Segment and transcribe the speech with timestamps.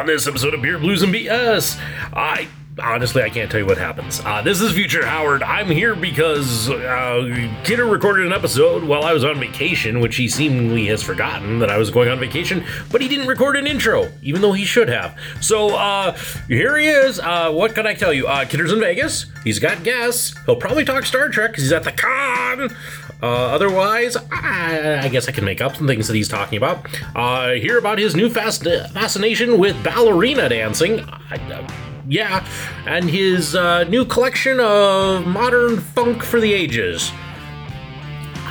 [0.00, 1.78] On this episode of Beer Blues and BS,
[2.14, 2.48] I
[2.82, 4.22] honestly I can't tell you what happens.
[4.24, 5.42] Uh, this is Future Howard.
[5.42, 10.26] I'm here because uh, Kidder recorded an episode while I was on vacation, which he
[10.26, 14.10] seemingly has forgotten that I was going on vacation, but he didn't record an intro,
[14.22, 15.18] even though he should have.
[15.42, 16.16] So uh,
[16.48, 17.20] here he is.
[17.20, 18.26] Uh, what can I tell you?
[18.26, 19.26] Uh, Kidder's in Vegas.
[19.44, 20.34] He's got guests.
[20.46, 22.74] He'll probably talk Star Trek because he's at the con.
[23.22, 26.86] Uh, otherwise, I, I, guess I can make up some things that he's talking about.
[27.14, 31.00] Uh, hear about his new fast, fascination with ballerina dancing.
[31.00, 31.68] Uh,
[32.08, 32.46] yeah,
[32.86, 37.12] and his uh, new collection of modern funk for the ages.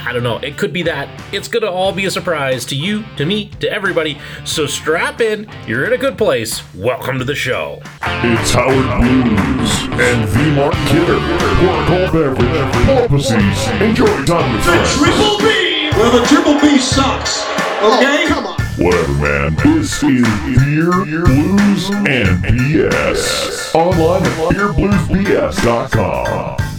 [0.06, 0.38] I don't know.
[0.38, 1.08] It could be that.
[1.32, 4.18] It's going to all be a surprise to you, to me, to everybody.
[4.44, 5.46] So strap in.
[5.66, 6.62] You're in a good place.
[6.74, 7.82] Welcome to the show.
[8.02, 11.20] It's Howard Blues and V Mark Kidder.
[11.58, 14.94] Pour a cold beverage, pull up a seat, enjoy time with friends.
[14.96, 15.90] Triple B!
[15.92, 17.42] Well, the Triple B sucks.
[17.82, 18.24] Okay?
[18.24, 18.56] Oh, come on.
[18.82, 19.54] Whatever, man.
[19.56, 20.22] This is
[20.64, 23.74] Beer, Blues, and BS.
[23.74, 26.69] Online at beerbluesbs.com.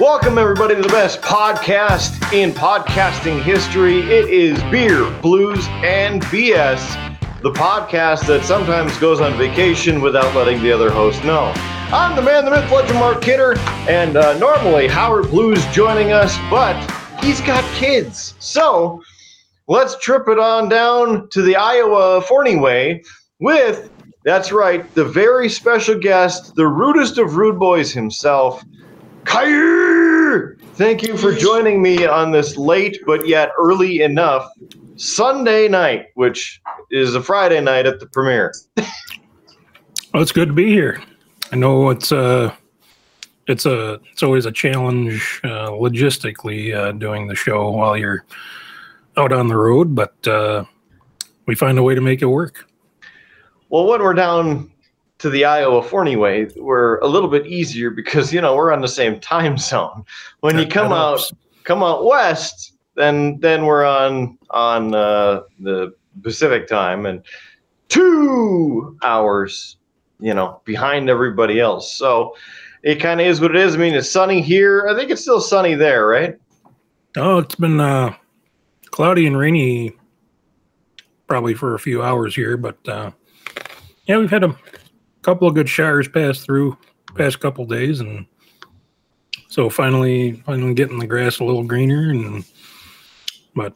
[0.00, 4.00] Welcome, everybody, to the best podcast in podcasting history.
[4.00, 6.80] It is Beer, Blues, and BS,
[7.42, 11.52] the podcast that sometimes goes on vacation without letting the other host know.
[11.92, 13.56] I'm the man, the myth, legend, Mark Kidder,
[13.88, 16.74] and uh, normally Howard Blues joining us, but
[17.22, 18.34] he's got kids.
[18.40, 19.00] So
[19.68, 23.04] let's trip it on down to the Iowa Forney Way
[23.38, 23.90] with,
[24.24, 28.64] that's right, the very special guest, the rudest of rude boys himself,
[29.24, 30.56] Kyrie!
[30.74, 34.50] Thank you for joining me on this late but yet early enough
[34.96, 38.54] Sunday night, which is a Friday night at the premiere.
[38.76, 41.02] well, it's good to be here.
[41.52, 42.54] I know it's uh
[43.46, 48.24] it's a it's always a challenge uh, logistically uh, doing the show while you're
[49.16, 50.64] out on the road, but uh,
[51.46, 52.68] we find a way to make it work.
[53.68, 54.72] Well, when we're down
[55.24, 58.82] to the Iowa Forney way, we're a little bit easier because you know we're on
[58.82, 60.04] the same time zone.
[60.40, 61.32] When you come out
[61.64, 67.22] come out west, then then we're on on uh, the Pacific time and
[67.88, 69.78] two hours,
[70.20, 71.96] you know, behind everybody else.
[71.96, 72.36] So
[72.82, 73.74] it kind of is what it is.
[73.74, 74.86] I mean, it's sunny here.
[74.90, 76.38] I think it's still sunny there, right?
[77.16, 78.14] Oh, it's been uh,
[78.90, 79.96] cloudy and rainy
[81.28, 83.10] probably for a few hours here, but uh,
[84.04, 84.54] yeah, we've had a
[85.24, 86.76] couple of good showers passed through
[87.14, 88.26] past couple days, and
[89.48, 92.44] so finally, finally getting the grass a little greener, and
[93.54, 93.74] but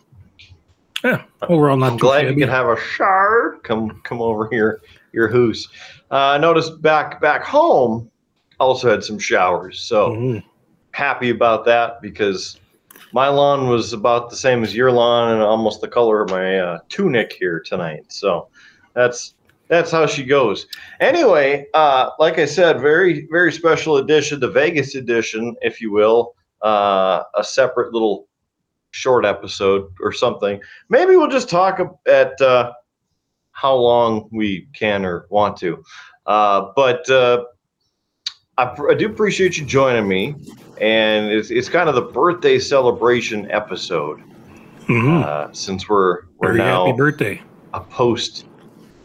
[1.02, 1.92] yeah, overall not.
[1.92, 3.58] I'm glad you can have a shower.
[3.62, 4.82] Come, come over here,
[5.12, 5.68] your hoose.
[6.10, 8.10] Uh, I noticed back back home
[8.60, 10.46] also had some showers, so mm-hmm.
[10.92, 12.60] happy about that because
[13.12, 16.58] my lawn was about the same as your lawn and almost the color of my
[16.58, 18.04] uh, tunic here tonight.
[18.08, 18.48] So
[18.94, 19.34] that's
[19.68, 20.66] that's how she goes.
[21.00, 26.34] Anyway, uh, like I said, very very special edition, the Vegas edition, if you will,
[26.62, 28.28] uh, a separate little
[28.90, 30.60] short episode or something.
[30.88, 32.72] Maybe we'll just talk at uh,
[33.52, 35.82] how long we can or want to.
[36.26, 37.44] Uh, but uh,
[38.56, 40.34] I, I, do appreciate you joining me,
[40.80, 44.20] and it's, it's kind of the birthday celebration episode.
[44.88, 45.22] Mm-hmm.
[45.22, 47.42] Uh, since we're we're Very now happy birthday
[47.74, 48.46] a post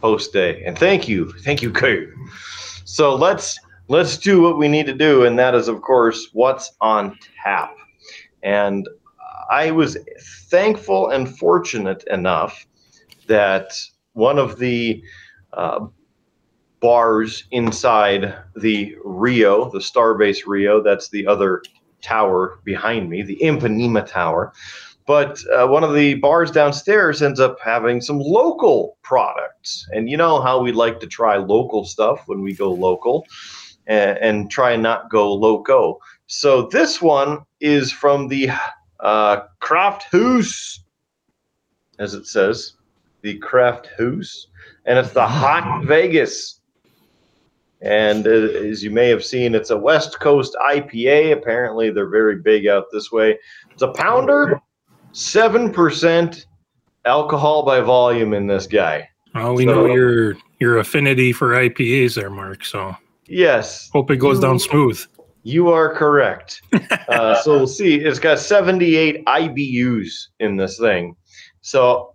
[0.04, 2.10] post day, and thank you, thank you, Kate.
[2.84, 6.72] So let's let's do what we need to do, and that is, of course, what's
[6.82, 7.74] on tap.
[8.42, 8.86] And
[9.50, 9.96] I was
[10.50, 12.66] thankful and fortunate enough
[13.28, 13.72] that
[14.12, 15.02] one of the
[15.54, 15.86] uh,
[16.80, 20.82] bars inside the Rio, the Starbase Rio.
[20.82, 21.62] That's the other
[22.02, 24.52] tower behind me, the Ipanema Tower.
[25.06, 29.86] But uh, one of the bars downstairs ends up having some local products.
[29.92, 33.26] And you know how we like to try local stuff when we go local
[33.86, 35.98] and, and try and not go loco.
[36.26, 38.50] So this one is from the
[39.00, 40.78] uh, CraftHaus,
[41.98, 42.74] as it says,
[43.20, 44.46] the CraftHaus.
[44.86, 46.60] And it's the Hot Vegas
[47.84, 51.34] and uh, as you may have seen, it's a West Coast IPA.
[51.34, 53.38] Apparently, they're very big out this way.
[53.70, 54.58] It's a pounder,
[55.14, 56.46] 7%
[57.04, 59.08] alcohol by volume in this guy.
[59.34, 62.64] Oh, we so, know your your affinity for IPAs there, Mark.
[62.64, 62.94] So
[63.26, 65.02] yes, hope it goes down smooth.
[65.42, 66.62] You are correct.
[67.08, 67.96] uh, so we'll see.
[67.96, 71.16] It's got 78 IBUs in this thing.
[71.60, 72.14] So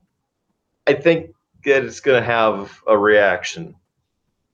[0.88, 1.32] I think
[1.66, 3.76] that it's going to have a reaction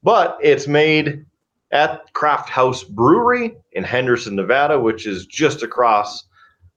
[0.05, 1.25] but it's made
[1.71, 6.25] at CraftHaus Brewery in Henderson, Nevada, which is just across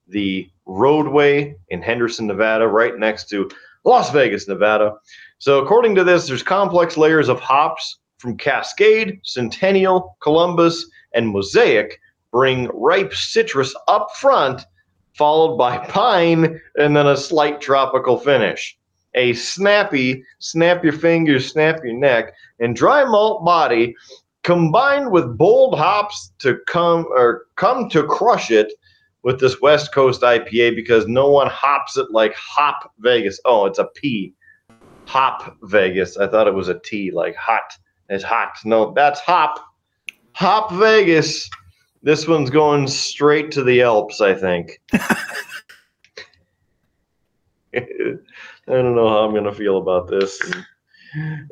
[0.09, 3.49] the roadway in Henderson, Nevada, right next to
[3.83, 4.93] Las Vegas, Nevada.
[5.39, 11.99] So, according to this, there's complex layers of hops from Cascade, Centennial, Columbus, and Mosaic
[12.31, 14.65] bring ripe citrus up front,
[15.13, 18.77] followed by pine, and then a slight tropical finish.
[19.15, 23.95] A snappy, snap your fingers, snap your neck, and dry malt body
[24.43, 28.71] combined with bold hops to come or come to crush it
[29.23, 33.39] with this West Coast IPA because no one hops it like Hop Vegas.
[33.45, 34.33] Oh, it's a P.
[35.05, 36.17] Hop Vegas.
[36.17, 37.73] I thought it was a T, like hot.
[38.09, 38.57] It's hot.
[38.63, 39.59] No, that's Hop.
[40.33, 41.49] Hop Vegas.
[42.01, 44.81] This one's going straight to the Alps, I think.
[47.73, 47.81] I
[48.67, 50.41] don't know how I'm going to feel about this.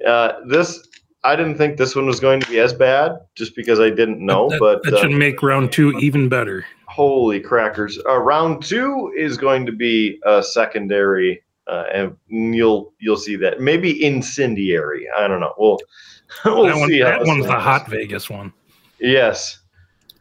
[0.08, 0.88] Uh, this
[1.24, 4.24] I didn't think this one was going to be as bad, just because I didn't
[4.24, 4.50] know.
[4.50, 6.66] that, but that uh, should make round two even better.
[6.98, 8.00] Holy crackers!
[8.10, 13.62] Uh, round two is going to be a secondary, uh, and you'll you'll see that
[13.62, 15.08] maybe incendiary.
[15.16, 15.54] I don't know.
[15.60, 15.78] We'll
[16.46, 17.00] we'll that one, see.
[17.00, 18.52] how that one's the hot Vegas one.
[19.00, 19.60] Yes,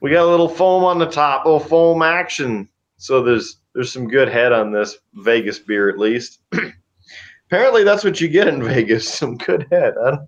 [0.01, 2.69] we got a little foam on the top, little foam action.
[2.99, 6.41] So there's there's some good head on this Vegas beer at least.
[7.47, 9.09] Apparently, that's what you get in Vegas.
[9.09, 9.95] Some good head.
[9.99, 10.19] Huh?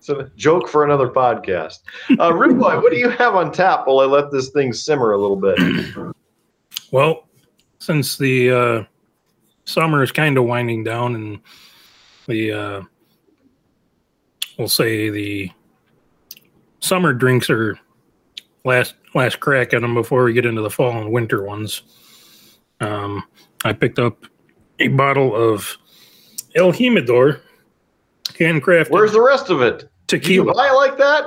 [0.00, 1.80] It's a joke for another podcast.
[2.18, 5.36] Uh, what do you have on tap while I let this thing simmer a little
[5.36, 5.58] bit?
[6.92, 7.28] Well,
[7.78, 8.84] since the uh,
[9.64, 11.40] summer is kind of winding down and
[12.26, 12.82] the, uh,
[14.58, 15.52] we'll say the
[16.80, 17.78] summer drinks are
[18.64, 21.82] last last crack at them before we get into the fall and winter ones.
[22.80, 23.22] Um,
[23.64, 24.26] I picked up
[24.80, 25.78] a bottle of
[26.56, 27.40] El Jimador
[28.24, 29.89] handcrafted Where's the rest of it?
[30.10, 30.54] Did you tequila.
[30.54, 31.24] buy like that?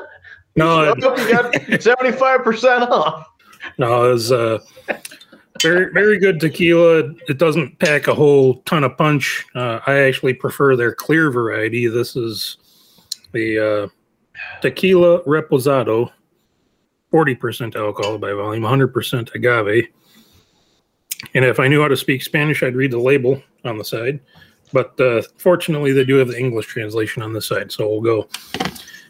[0.56, 3.28] No, hope you got seventy five percent off.
[3.78, 4.60] No, it was uh,
[5.62, 7.14] very very good tequila.
[7.28, 9.46] It doesn't pack a whole ton of punch.
[9.56, 11.88] Uh, I actually prefer their clear variety.
[11.88, 12.58] This is
[13.32, 13.88] the uh,
[14.62, 16.12] tequila reposado,
[17.10, 19.88] forty percent alcohol by volume, hundred percent agave.
[21.34, 24.20] And if I knew how to speak Spanish, I'd read the label on the side.
[24.74, 28.28] But uh, fortunately, they do have the English translation on the side, so we'll go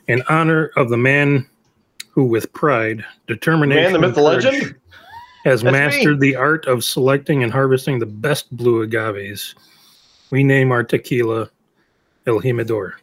[0.08, 1.48] in honor of the man
[2.12, 4.76] who, with pride, determination, Man, the myth, the legend.
[5.46, 6.32] has That's mastered me.
[6.32, 9.56] the art of selecting and harvesting the best blue agaves.
[10.30, 11.50] We name our tequila
[12.28, 12.94] El Jimador.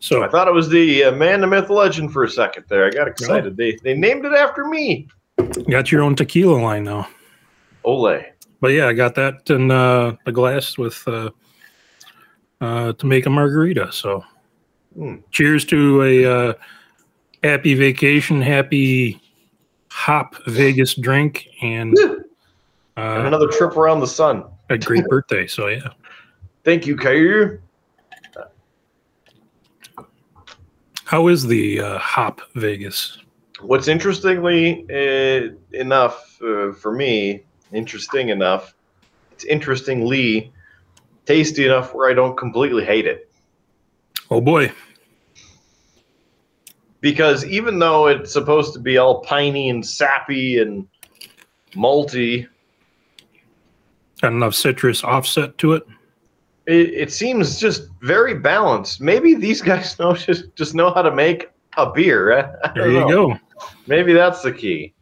[0.00, 2.64] So I thought it was the uh, man, the myth, the legend for a second
[2.68, 2.86] there.
[2.86, 3.56] I got excited.
[3.56, 5.08] They they named it after me.
[5.70, 7.08] got your own tequila line now.
[7.84, 8.24] Ole.
[8.66, 11.30] But yeah, I got that in uh, the glass with uh,
[12.60, 13.92] uh, to make a margarita.
[13.92, 14.24] So
[14.92, 15.18] Hmm.
[15.30, 16.54] cheers to a uh,
[17.44, 19.20] happy vacation, happy
[19.88, 22.24] hop Vegas drink, and And
[22.96, 24.42] uh, another trip around the sun.
[24.68, 25.46] a great birthday.
[25.46, 25.90] So yeah.
[26.64, 27.60] Thank you, Caillou.
[31.04, 33.18] How is the uh, hop Vegas?
[33.60, 38.74] What's interestingly uh, enough uh, for me, interesting enough,
[39.32, 40.52] it's interestingly
[41.26, 43.30] tasty enough where I don't completely hate it.
[44.30, 44.72] Oh boy.
[47.00, 50.86] Because even though it's supposed to be all piney and sappy and
[51.72, 52.48] malty,
[54.22, 55.86] Got enough citrus offset to it.
[56.64, 59.00] it, it seems just very balanced.
[59.00, 62.58] Maybe these guys know just, just know how to make a beer.
[62.74, 63.08] There you know.
[63.08, 63.38] go.
[63.86, 64.94] Maybe that's the key.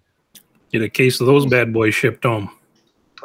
[0.72, 2.50] Get a case of those bad boys shipped home.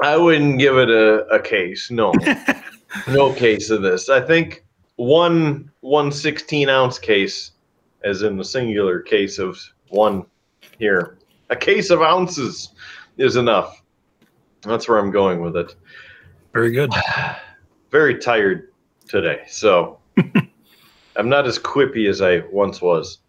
[0.01, 1.91] I wouldn't give it a, a case.
[1.91, 2.13] No,
[3.07, 4.09] no case of this.
[4.09, 4.65] I think
[4.95, 7.51] one one 16 ounce case,
[8.03, 10.25] as in the singular case of one
[10.77, 11.17] here,
[11.49, 12.69] a case of ounces
[13.17, 13.81] is enough.
[14.61, 15.75] That's where I'm going with it.
[16.53, 16.91] Very good.
[17.91, 18.71] Very tired
[19.07, 19.99] today, so
[21.15, 23.19] I'm not as quippy as I once was.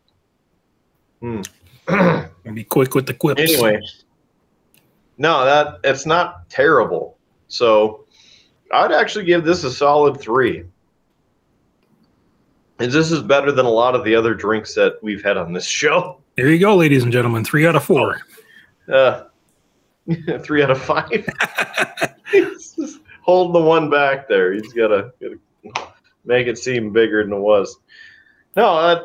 [1.21, 1.43] Hmm.
[2.55, 3.41] Be quick with the quips.
[3.41, 3.81] anyway
[5.21, 7.17] no that it's not terrible.
[7.47, 8.07] So
[8.73, 10.65] i'd actually give this a solid three.
[12.81, 15.53] And this is better than a lot of the other drinks that we've had on
[15.53, 16.21] this show.
[16.37, 17.45] There you go, ladies and gentlemen.
[17.45, 18.21] Three out of four.
[18.91, 19.25] uh,
[20.41, 21.11] three out of five?
[22.33, 24.55] He's just holding the one back there.
[24.55, 25.39] He's gotta, gotta
[26.25, 27.79] make it seem bigger than it was.
[28.57, 29.03] No that,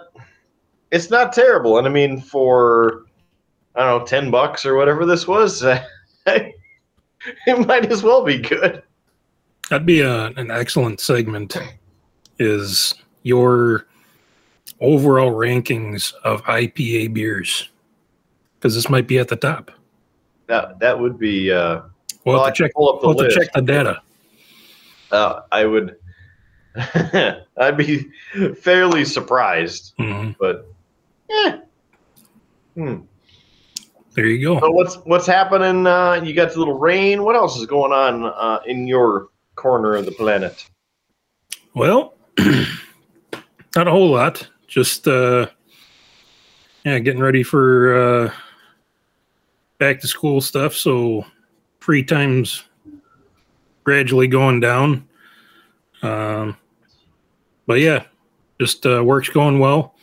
[0.92, 1.78] it's not terrible.
[1.78, 3.04] And i mean for
[3.76, 5.62] i don't know 10 bucks or whatever this was
[7.48, 8.82] it might as well be good
[9.70, 11.58] That'd be a, an excellent segment.
[12.38, 13.88] Is your
[14.80, 17.70] overall rankings of IPA beers?
[18.60, 19.72] Because this might be at the top.
[20.46, 21.82] that that would be uh
[22.26, 22.74] We'll, Well, to check.
[22.76, 23.38] pull up the We'll to list.
[23.38, 24.02] check the data.
[25.12, 25.96] uh, I would,
[27.58, 28.10] I'd be
[28.62, 29.94] fairly surprised.
[30.00, 30.36] Mhm.
[30.40, 30.68] But
[31.28, 31.58] yeah.
[32.76, 32.98] Hmm.
[34.16, 34.60] There you go.
[34.62, 35.86] So what's what's happening?
[35.86, 37.24] Uh, you got a little rain.
[37.24, 40.66] What else is going on uh, in your corner of the planet?
[41.74, 44.48] Well, not a whole lot.
[44.68, 45.48] Just uh,
[46.86, 48.34] yeah, getting ready for uh,
[49.80, 50.74] back to school stuff.
[50.74, 51.26] So
[51.80, 52.64] free time's
[53.84, 55.10] gradually going down.
[56.02, 56.56] Um,
[57.68, 58.06] but yeah,
[58.62, 59.96] just uh, work's going well,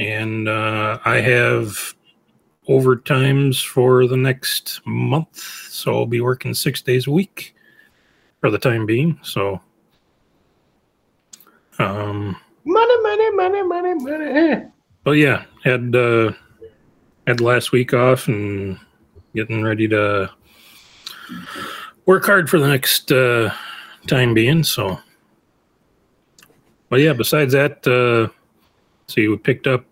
[0.00, 1.94] and uh, I have
[2.68, 5.38] overtimes for the next month.
[5.38, 7.54] So I'll be working six days a week
[8.40, 9.18] for the time being.
[9.22, 9.60] So.
[11.78, 14.62] Um, Money, money, money, money, money.
[15.02, 16.32] but yeah, had uh,
[17.26, 18.78] had last week off and
[19.34, 20.30] getting ready to
[22.06, 23.52] work hard for the next uh,
[24.06, 24.62] time being.
[24.62, 24.98] So,
[26.88, 28.32] but yeah, besides that, uh,
[29.08, 29.84] see, we picked up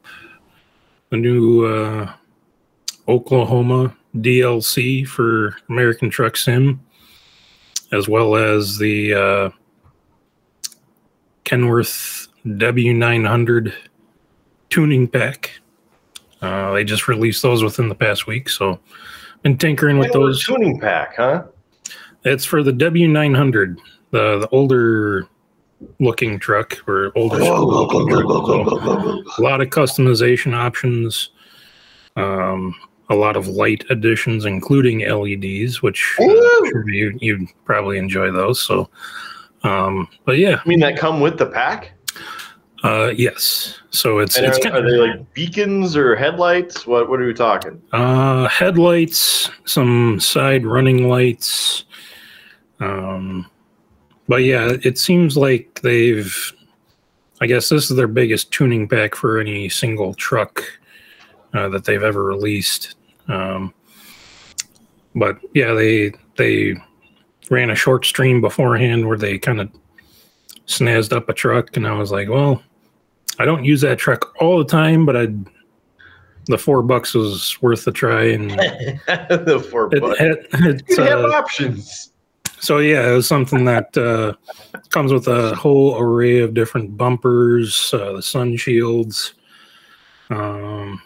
[1.11, 2.11] the new uh,
[3.09, 6.81] Oklahoma DLC for American Truck Sim,
[7.93, 9.51] as well as the uh,
[11.45, 13.73] Kenworth W900
[14.71, 15.53] tuning pack.
[16.41, 18.79] Uh, they just released those within the past week, so
[19.43, 20.45] been tinkering with those.
[20.45, 21.45] tuning pack, huh?
[22.25, 23.79] It's for the W900,
[24.11, 25.27] the the older
[25.99, 27.49] looking truck or older truck.
[29.39, 31.31] A lot of customization options,
[32.17, 32.75] um,
[33.13, 38.61] a lot of light additions, including LEDs, which uh, sure you you'd probably enjoy those.
[38.61, 38.89] So,
[39.63, 41.93] um, but yeah, I mean, that come with the pack.
[42.83, 43.79] uh, yes.
[43.91, 46.87] So it's And it's are, kind are they like beacons or headlights?
[46.87, 47.81] What What are we talking?
[47.93, 51.85] Uh, headlights, some side running lights.
[52.81, 53.47] Um,
[54.27, 56.53] but yeah, it seems like they've.
[57.41, 60.63] I guess this is their biggest tuning pack for any single truck
[61.55, 62.95] uh, that they've ever released.
[63.29, 63.73] Um,
[65.15, 66.75] but yeah, they they
[67.51, 69.71] ran a short stream beforehand where they kind of
[70.67, 72.63] snazzed up a truck, and I was like, well,
[73.39, 75.47] I don't use that truck all the time, but I'd
[76.47, 78.51] the four bucks was worth a try and
[79.07, 80.21] the four it, bucks.
[80.21, 82.11] it, it's, You have uh, options.
[82.59, 84.33] so yeah it was something that uh,
[84.89, 89.35] comes with a whole array of different bumpers uh, the sun shields
[90.31, 91.01] um,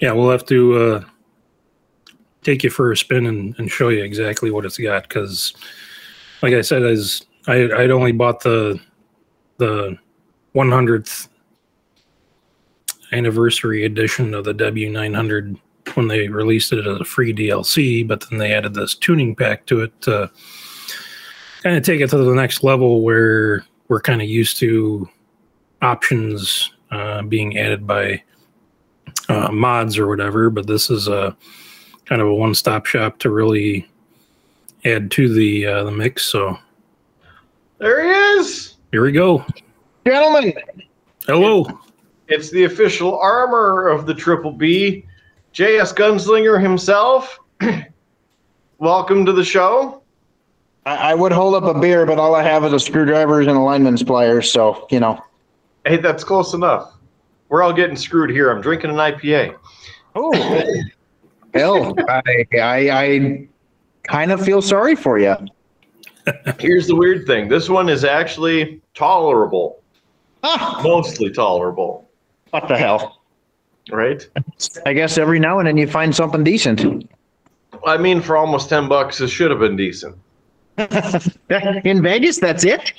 [0.00, 1.04] yeah we'll have to uh,
[2.42, 5.54] take you for a spin and, and show you exactly what it's got because
[6.42, 8.80] like i said as I, i'd only bought the
[9.58, 9.98] the
[10.54, 11.28] 100th
[13.12, 15.58] anniversary edition of the W900
[15.94, 19.66] when they released it as a free DLC, but then they added this tuning pack
[19.66, 20.30] to it to
[21.62, 25.08] kind of take it to the next level where we're kind of used to
[25.80, 28.22] options uh, being added by
[29.28, 30.50] uh, mods or whatever.
[30.50, 31.36] But this is a
[32.06, 33.88] kind of a one-stop shop to really
[34.84, 36.24] add to the uh, the mix.
[36.26, 36.58] So
[37.78, 38.74] There he is.
[38.92, 39.44] here we go.
[40.06, 40.54] Gentlemen,
[41.26, 41.66] Hello.
[42.28, 45.04] It's the official armor of the Triple B,
[45.54, 47.38] JS Gunslinger himself.
[48.78, 50.02] Welcome to the show.
[50.86, 53.50] I, I would hold up a beer, but all I have is a screwdriver and
[53.50, 54.50] a lineman's pliers.
[54.52, 55.22] So, you know.
[55.84, 56.94] Hey, that's close enough.
[57.48, 58.50] We're all getting screwed here.
[58.50, 59.56] I'm drinking an IPA.
[60.14, 60.32] Oh,
[61.52, 63.48] Bill, I, I, I
[64.04, 65.34] kind of feel sorry for you.
[66.58, 69.80] Here's the weird thing this one is actually tolerable,
[70.42, 72.08] Ah, mostly tolerable,
[72.50, 73.22] what the hell?
[73.90, 74.28] right?
[74.84, 77.08] I guess every now and then you find something decent.
[77.86, 80.16] I mean, for almost 10 bucks, it should have been decent.
[81.84, 82.92] In Vegas, that's it?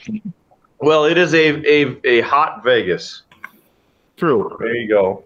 [0.80, 3.24] Well, it is a, a, a hot Vegas.
[4.20, 4.58] True.
[4.60, 5.24] There you go.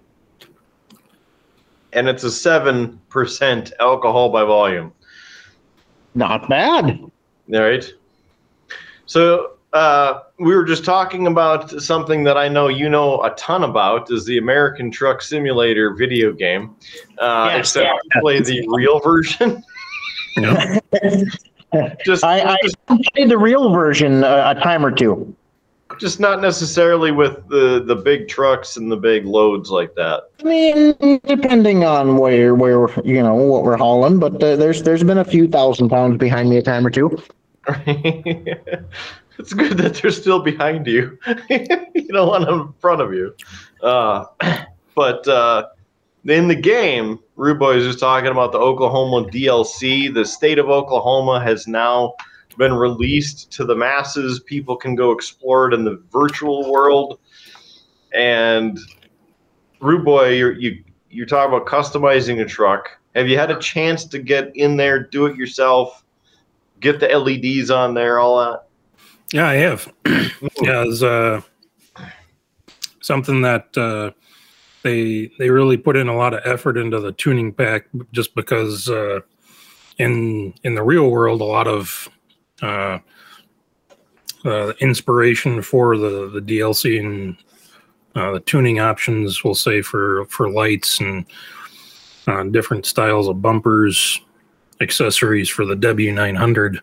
[1.93, 4.93] And it's a 7% alcohol by volume.
[6.13, 6.99] Not bad.
[7.01, 7.11] All
[7.59, 7.91] right.
[9.07, 13.63] So uh, we were just talking about something that I know you know a ton
[13.63, 16.75] about is the American Truck Simulator video game.
[17.17, 18.21] Uh, Yes, except yeah.
[18.21, 19.63] play the real version.
[22.05, 22.57] Just, I, I
[23.15, 25.35] played the real version uh, a time or two.
[25.99, 30.23] Just not necessarily with the the big trucks and the big loads like that.
[30.39, 35.03] I mean, depending on where where you know what we're hauling, but uh, there's there's
[35.03, 37.21] been a few thousand pounds behind me a time or two.
[37.67, 41.17] it's good that they're still behind you.
[41.49, 43.35] you don't want them in front of you.
[43.81, 44.25] Uh,
[44.95, 45.67] but uh,
[46.25, 50.13] in the game, Rude Boy is just talking about the Oklahoma DLC.
[50.13, 52.13] The state of Oklahoma has now
[52.53, 54.39] been released to the masses.
[54.41, 57.19] People can go explore it in the virtual world.
[58.13, 58.79] And
[59.79, 62.89] Rude Boy, you're, you you talk about customizing a truck.
[63.15, 66.03] Have you had a chance to get in there, do it yourself,
[66.79, 68.67] get the LEDs on there, all that?
[69.31, 69.93] Yeah, I have.
[70.05, 71.41] yeah, it's uh,
[73.01, 74.11] something that uh,
[74.83, 78.89] they they really put in a lot of effort into the tuning pack, just because
[78.89, 79.19] uh,
[79.97, 82.09] in in the real world, a lot of
[82.63, 82.99] uh,
[84.45, 87.37] uh, inspiration for the the DLC and
[88.15, 91.25] uh, the tuning options, we'll say for for lights and
[92.27, 94.19] uh, different styles of bumpers,
[94.81, 96.79] accessories for the W900.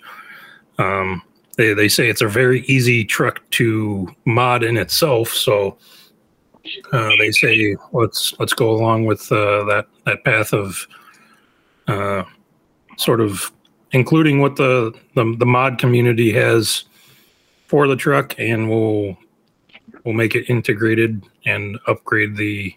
[0.79, 1.23] Um,
[1.57, 5.29] they, they say it's a very easy truck to mod in itself.
[5.29, 5.77] So
[6.93, 10.87] uh, they say let's let's go along with uh, that that path of
[11.87, 12.25] uh,
[12.97, 13.53] sort of
[13.93, 16.85] including what the, the the mod community has
[17.67, 19.17] for the truck, and we'll
[20.05, 22.75] we'll make it integrated and upgrade the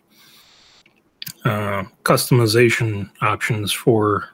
[1.45, 4.29] uh, customization options for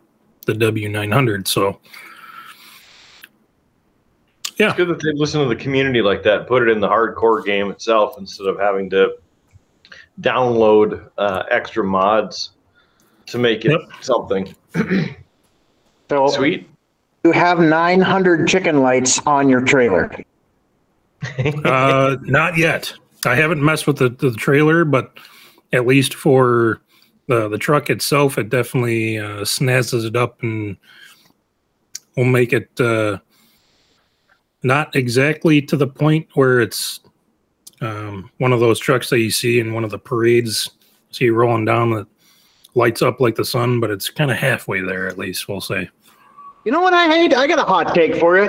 [0.46, 1.48] the W900.
[1.48, 1.80] So
[4.58, 6.88] yeah, It's good that they listen to the community like that, put it in the
[6.88, 9.16] hardcore game itself instead of having to
[10.22, 12.52] download uh, extra mods
[13.28, 13.82] to make it Yep.
[14.02, 14.56] something.
[16.10, 16.68] So Sweet.
[17.24, 20.12] you have 900 chicken lights on your trailer.
[21.66, 22.92] uh, not yet.
[23.26, 25.18] I haven't messed with the, the trailer, but
[25.74, 26.82] at least for
[27.28, 30.78] the the truck itself, it definitely uh, snazzes it up and
[32.18, 33.20] will make it uh,
[34.64, 37.02] not exactly to the point where it's
[37.82, 40.72] um, one of those trucks that you see in one of the parades.
[41.12, 42.08] See rolling down that
[42.76, 45.48] lights up like the sun, but it's kind of halfway there at least.
[45.48, 45.90] We'll say.
[46.70, 47.34] You know what I hate?
[47.34, 48.48] I got a hot take for you.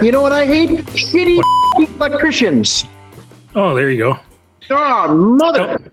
[0.00, 0.70] You know what I hate?
[0.94, 1.40] Shitty
[1.96, 2.84] electricians.
[3.56, 4.16] Oh, there you go.
[4.70, 5.92] Oh, mother.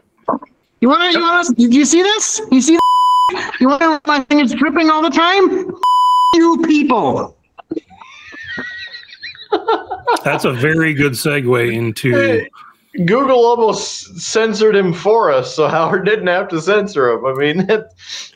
[0.79, 2.39] You want to, you want to, you see this?
[2.51, 2.77] You see
[3.31, 3.55] that?
[3.59, 5.73] You want to, my thing is dripping all the time?
[6.35, 7.35] You people.
[10.23, 12.45] That's a very good segue into.
[12.93, 17.25] Google almost censored him for us, so Howard didn't have to censor him.
[17.25, 17.87] I mean, it,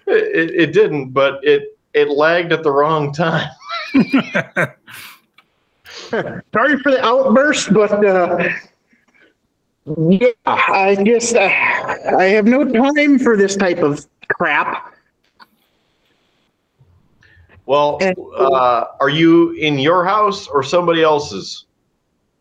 [0.08, 3.50] it, it didn't, but it it lagged at the wrong time.
[6.10, 8.50] Sorry for the outburst, but uh,
[10.10, 11.50] yeah, I just uh,
[12.18, 14.94] I have no time for this type of crap.
[17.66, 18.00] Well,
[18.38, 21.67] uh, are you in your house or somebody else's?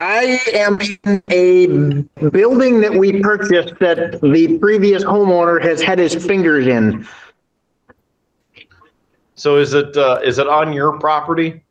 [0.01, 0.79] I am
[1.31, 7.07] in a building that we purchased that the previous homeowner has had his fingers in.
[9.37, 11.63] So is it uh, is it on your property?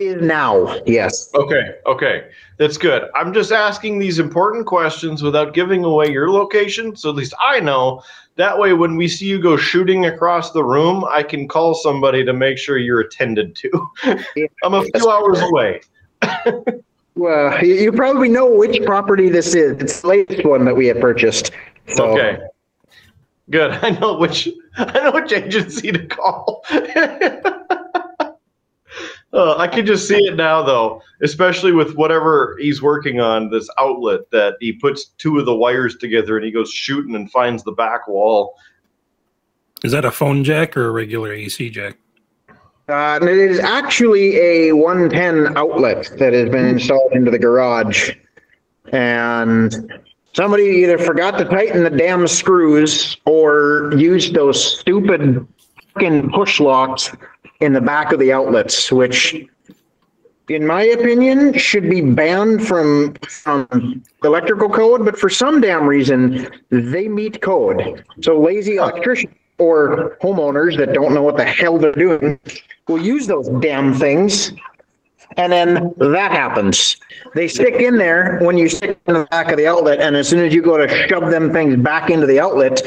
[0.00, 1.28] Is now, yes.
[1.34, 3.10] Okay, okay, that's good.
[3.14, 7.60] I'm just asking these important questions without giving away your location, so at least I
[7.60, 8.02] know.
[8.36, 12.24] That way, when we see you go shooting across the room, I can call somebody
[12.24, 13.90] to make sure you're attended to.
[14.64, 15.82] I'm a few hours away.
[17.16, 19.80] Well, you, you probably know which property this is.
[19.82, 21.50] It's the latest one that we have purchased.
[21.88, 22.38] So, Okay.
[23.50, 23.72] Good.
[23.82, 26.64] I know which I know which agency to call.
[29.32, 33.48] Uh, I can just see it now, though, especially with whatever he's working on.
[33.48, 37.30] This outlet that he puts two of the wires together and he goes shooting and
[37.30, 38.56] finds the back wall.
[39.84, 41.96] Is that a phone jack or a regular AC jack?
[42.90, 48.10] Uh, and it is actually a 110 outlet that has been installed into the garage.
[48.92, 49.92] And
[50.32, 55.46] somebody either forgot to tighten the damn screws or used those stupid
[55.94, 57.12] fucking push locks
[57.60, 59.36] in the back of the outlets, which
[60.48, 66.48] in my opinion should be banned from from electrical code, but for some damn reason
[66.70, 68.04] they meet code.
[68.20, 72.40] So lazy electricians or homeowners that don't know what the hell they're doing
[72.88, 74.52] will use those damn things.
[75.36, 76.96] And then that happens.
[77.34, 80.28] They stick in there when you stick in the back of the outlet, and as
[80.28, 82.82] soon as you go to shove them things back into the outlet,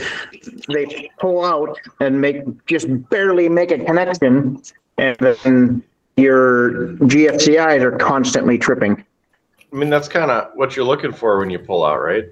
[0.67, 4.61] they pull out and make just barely make a connection,
[4.97, 5.83] and then
[6.17, 9.05] your GFCIs are constantly tripping.
[9.71, 12.25] I mean, that's kind of what you're looking for when you pull out, right?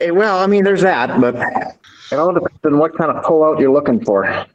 [0.00, 1.34] Eh, Well, I mean, there's that, but
[2.10, 4.46] it all depends on what kind of pullout you're looking for.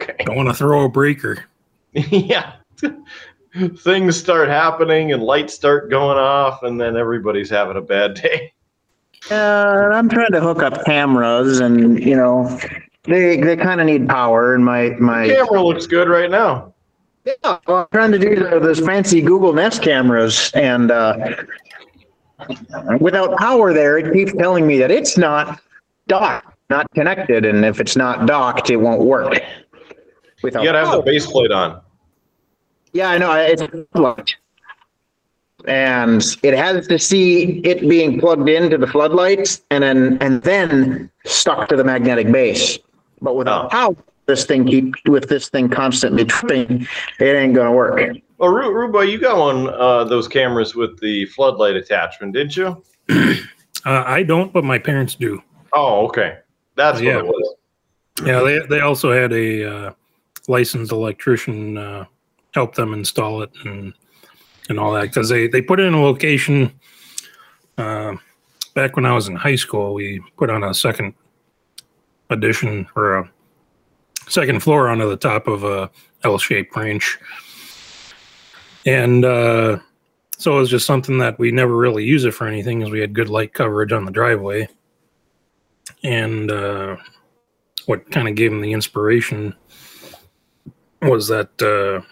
[0.00, 0.24] Okay.
[0.24, 1.44] Don't want to throw a breaker.
[1.92, 2.54] yeah.
[3.78, 8.52] Things start happening and lights start going off, and then everybody's having a bad day.
[9.30, 12.58] Uh, I'm trying to hook up cameras and, you know,
[13.04, 16.72] they they kind of need power, and my my Camera looks good right now.
[17.24, 21.34] Yeah, well, I'm trying to do the, those fancy Google Nest cameras, and uh,
[23.00, 25.60] without power there, it keeps telling me that it's not
[26.06, 29.34] docked, not connected, and if it's not docked, it won't work.
[30.42, 31.80] Without You gotta have the base plate on.
[32.92, 33.32] Yeah, I know.
[33.34, 34.34] It's floodlight.
[35.66, 41.10] And it has to see it being plugged into the floodlights and then, and then
[41.24, 42.78] stuck to the magnetic base.
[43.20, 43.68] But without Oh.
[43.68, 46.88] power, this thing keep, with this thing constantly tripping,
[47.20, 48.16] it ain't gonna work.
[48.38, 52.82] Well, Ru- Ruba, you got one uh, those cameras with the floodlight attachment, didn't you?
[53.84, 55.42] Uh, I don't, but my parents do.
[55.72, 56.38] Oh, okay.
[56.76, 57.16] That's Yeah.
[57.16, 57.54] what it was.
[58.24, 59.92] Yeah, they they also had a uh,
[60.48, 62.04] licensed electrician uh,
[62.54, 63.94] help them install it and
[64.68, 66.72] and all that because they they put it in a location.
[67.78, 68.14] Uh,
[68.74, 71.14] back when I was in high school, we put on a second
[72.30, 73.30] addition or a
[74.28, 75.90] second floor onto the top of a
[76.24, 77.18] L-shaped ranch,
[78.86, 79.78] and uh,
[80.38, 83.00] so it was just something that we never really use it for anything because we
[83.00, 84.68] had good light coverage on the driveway,
[86.02, 86.50] and.
[86.50, 86.96] Uh,
[87.86, 89.54] what kind of gave him the inspiration
[91.02, 92.04] was that uh,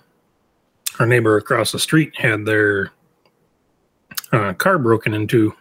[0.99, 2.91] our neighbor across the street had their
[4.33, 5.55] uh, car broken into.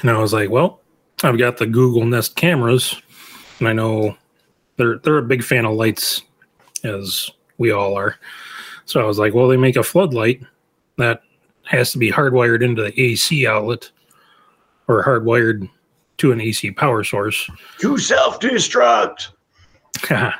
[0.00, 0.80] And I was like, well,
[1.22, 3.00] I've got the Google Nest cameras,
[3.58, 4.16] and I know
[4.76, 6.22] they're they're a big fan of lights,
[6.84, 8.16] as we all are.
[8.86, 10.42] So I was like, well, they make a floodlight
[10.96, 11.22] that
[11.64, 13.90] has to be hardwired into the AC outlet
[14.88, 15.68] or hardwired
[16.20, 17.50] to an AC power source.
[17.80, 19.28] To self destruct.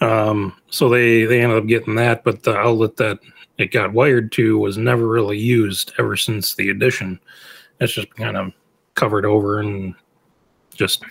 [0.00, 3.18] um, so they they ended up getting that, but the outlet that
[3.58, 7.20] it got wired to was never really used ever since the addition.
[7.80, 8.52] It's just kind of
[8.94, 9.94] covered over and
[10.74, 11.04] just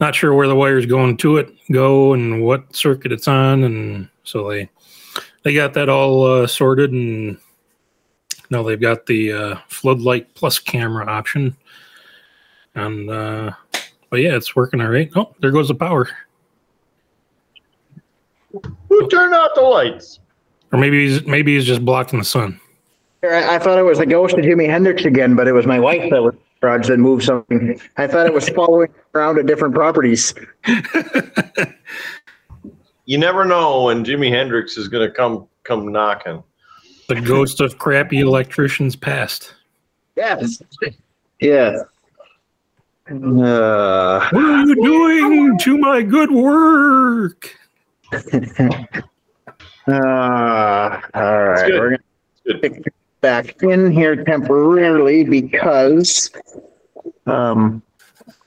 [0.00, 4.08] not sure where the wires going to it go and what circuit it's on, and
[4.24, 4.68] so they
[5.42, 7.38] they got that all uh, sorted and
[8.50, 11.56] now they've got the uh, floodlight plus camera option,
[12.74, 13.52] and uh,
[14.10, 15.10] but yeah, it's working all right.
[15.16, 16.08] Oh, there goes the power.
[18.88, 20.20] Who turned out the lights?
[20.72, 22.60] Or maybe he's maybe he's just blocking the sun.
[23.22, 25.78] I, I thought it was the ghost of Jimi Hendrix again, but it was my
[25.78, 27.80] wife that was garage that moved something.
[27.96, 30.34] I thought it was following around at different properties.
[33.06, 36.42] You never know when Jimi Hendrix is gonna come come knocking.
[37.08, 39.54] The ghost of crappy electricians past.
[40.16, 40.62] Yes.
[41.40, 41.82] Yeah.
[43.10, 47.54] Uh, What are you doing to my good work?
[48.12, 48.20] uh,
[49.88, 51.66] all right.
[51.66, 51.78] good.
[51.80, 51.98] We're gonna
[52.46, 52.62] Good.
[52.62, 56.30] pick back in here temporarily because
[57.26, 57.82] um,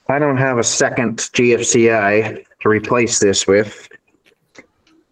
[0.09, 3.87] I don't have a second GFCI to replace this with.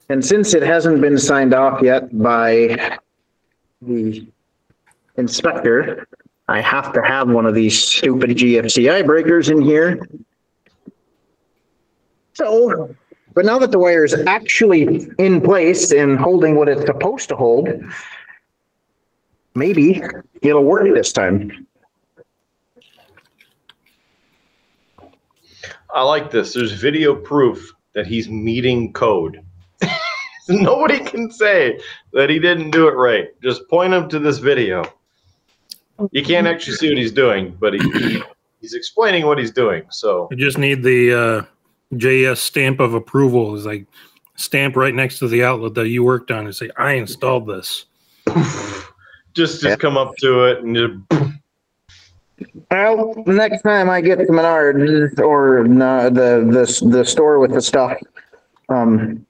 [0.09, 2.97] And since it hasn't been signed off yet by
[3.81, 4.27] the
[5.17, 6.07] inspector,
[6.47, 10.07] I have to have one of these stupid GFCI breakers in here.
[12.33, 12.95] So,
[13.33, 17.35] but now that the wire is actually in place and holding what it's supposed to
[17.35, 17.69] hold,
[19.55, 20.03] maybe
[20.41, 21.67] it'll work this time.
[25.93, 26.53] I like this.
[26.53, 29.41] There's video proof that he's meeting code.
[30.49, 31.79] Nobody can say
[32.11, 33.29] that he didn't do it right.
[33.41, 34.83] Just point him to this video.
[36.11, 38.21] You can't actually see what he's doing, but he,
[38.61, 39.83] he's explaining what he's doing.
[39.89, 41.45] So You just need the uh,
[41.93, 43.55] JS stamp of approval.
[43.55, 43.87] Is like
[44.35, 47.85] stamp right next to the outlet that you worked on and say, "I installed this."
[49.33, 51.31] just just come up to it and just
[52.71, 57.61] Well, next time I get to Menards or uh, the, the, the store with the
[57.61, 57.97] stuff,
[58.69, 59.25] um,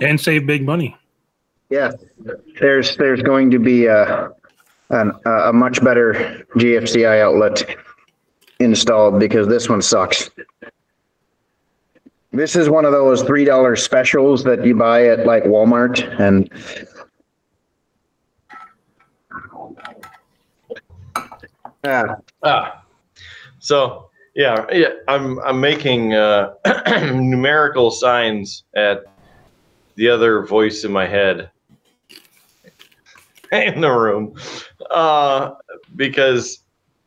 [0.00, 0.96] and save big money.
[1.70, 1.92] yeah,
[2.60, 4.30] there's, there's going to be a,
[4.90, 7.76] an, a much better GFCI outlet
[8.60, 10.30] installed because this one sucks.
[12.32, 16.50] This is one of those three dollar specials that you buy at like Walmart and
[21.84, 22.82] yeah, Ah,
[23.58, 24.88] so yeah, yeah.
[25.06, 26.54] I'm I'm making uh,
[27.12, 29.04] numerical signs at
[29.96, 31.50] the other voice in my head
[33.52, 34.34] in the room
[34.90, 35.52] uh,
[35.96, 36.60] because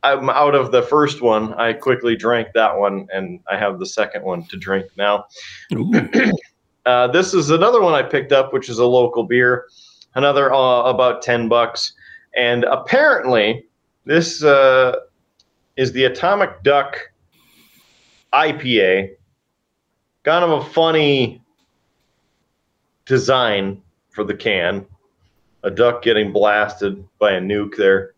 [0.03, 1.53] I'm out of the first one.
[1.55, 5.25] I quickly drank that one, and I have the second one to drink now.
[6.85, 9.67] Uh, this is another one I picked up, which is a local beer,
[10.15, 11.91] another uh, about ten bucks,
[12.37, 13.65] and apparently
[14.05, 14.95] this uh,
[15.75, 16.97] is the Atomic Duck
[18.31, 19.09] IPA.
[20.23, 21.41] Kind of a funny
[23.05, 24.85] design for the can.
[25.67, 28.13] A duck getting blasted by a nuke there.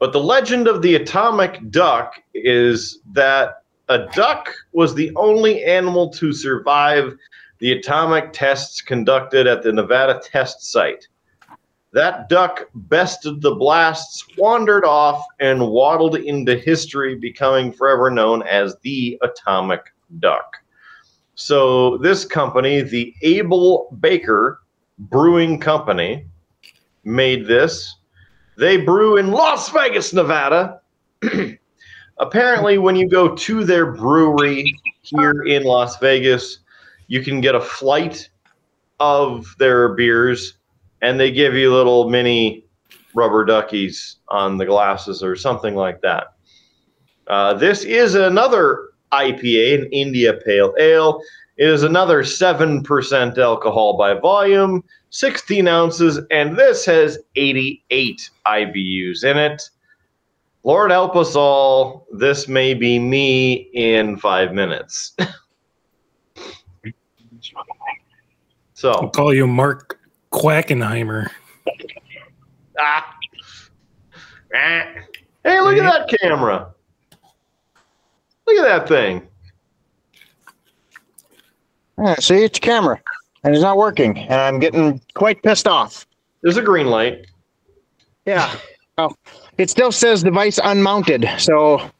[0.00, 6.10] But the legend of the atomic duck is that a duck was the only animal
[6.14, 7.16] to survive
[7.60, 11.06] the atomic tests conducted at the Nevada test site.
[11.92, 18.74] That duck bested the blasts, wandered off, and waddled into history, becoming forever known as
[18.82, 20.56] the atomic duck.
[21.36, 24.60] So, this company, the Able Baker
[24.98, 26.26] Brewing Company,
[27.04, 27.96] made this.
[28.58, 30.80] They brew in Las Vegas, Nevada.
[32.18, 36.60] Apparently, when you go to their brewery here in Las Vegas,
[37.08, 38.28] you can get a flight
[38.98, 40.58] of their beers
[41.02, 42.64] and they give you little mini
[43.14, 46.28] rubber duckies on the glasses or something like that.
[47.26, 51.20] Uh, this is another IPA, an India Pale Ale.
[51.56, 59.38] It is another 7% alcohol by volume, 16 ounces, and this has 88 IBUs in
[59.38, 59.62] it.
[60.64, 62.06] Lord help us all.
[62.12, 65.16] This may be me in five minutes.
[68.74, 69.98] so, I'll call you Mark
[70.32, 71.30] Quackenheimer.
[72.78, 73.16] Ah.
[74.54, 74.86] Ah.
[75.44, 76.74] Hey, look at that camera.
[78.46, 79.26] Look at that thing.
[81.98, 83.00] Yeah, see, it's a camera,
[83.42, 86.06] and it's not working, and I'm getting quite pissed off.
[86.42, 87.26] There's a green light.
[88.26, 88.54] Yeah.
[88.98, 89.14] Oh,
[89.58, 91.90] it still says device unmounted, so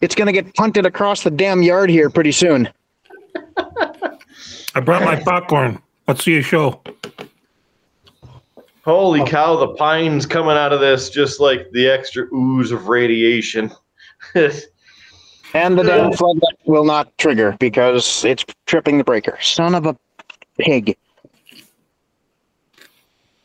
[0.00, 2.68] it's gonna get punted across the damn yard here pretty soon.
[4.74, 5.80] I brought my popcorn.
[6.06, 6.80] Let's see a show.
[8.84, 13.70] Holy cow, the pine's coming out of this just like the extra ooze of radiation.
[15.54, 19.38] And the damn floodlight will not trigger because it's tripping the breaker.
[19.40, 19.96] Son of a
[20.58, 20.96] pig.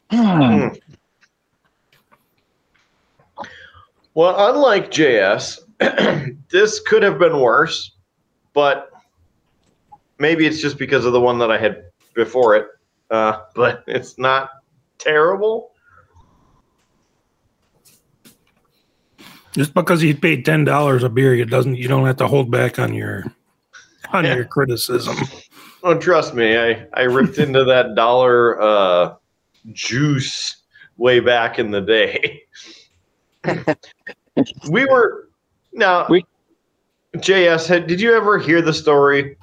[0.09, 0.67] Hmm.
[4.13, 5.59] well, unlike JS,
[6.51, 7.93] this could have been worse,
[8.53, 8.91] but
[10.19, 12.67] maybe it's just because of the one that I had before it.
[13.09, 14.49] Uh, but it's not
[14.99, 15.72] terrible.
[19.53, 21.75] Just because you paid ten dollars a beer, it doesn't.
[21.75, 23.23] You don't have to hold back on your
[24.11, 25.15] on your criticism.
[25.83, 29.15] Oh, trust me, I, I ripped into that dollar uh,
[29.73, 30.63] juice
[30.97, 32.43] way back in the day.
[34.69, 35.29] we were
[35.73, 36.07] now.
[36.09, 36.25] We-
[37.17, 39.37] JS, did you ever hear the story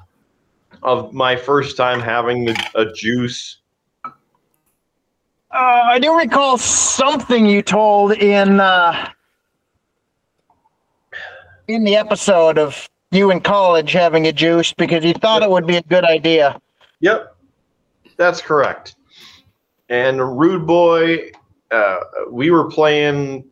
[0.83, 3.59] of my first time having the, a juice?
[4.03, 4.09] Uh,
[5.53, 9.09] I do recall something you told in uh,
[11.67, 15.67] in the episode of you in college having a juice because you thought it would
[15.67, 16.59] be a good idea.
[17.01, 17.35] Yep,
[18.17, 18.95] that's correct.
[19.89, 21.31] And Rude Boy,
[21.71, 23.45] uh, we were playing,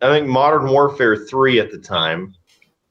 [0.00, 2.34] I think, Modern Warfare 3 at the time.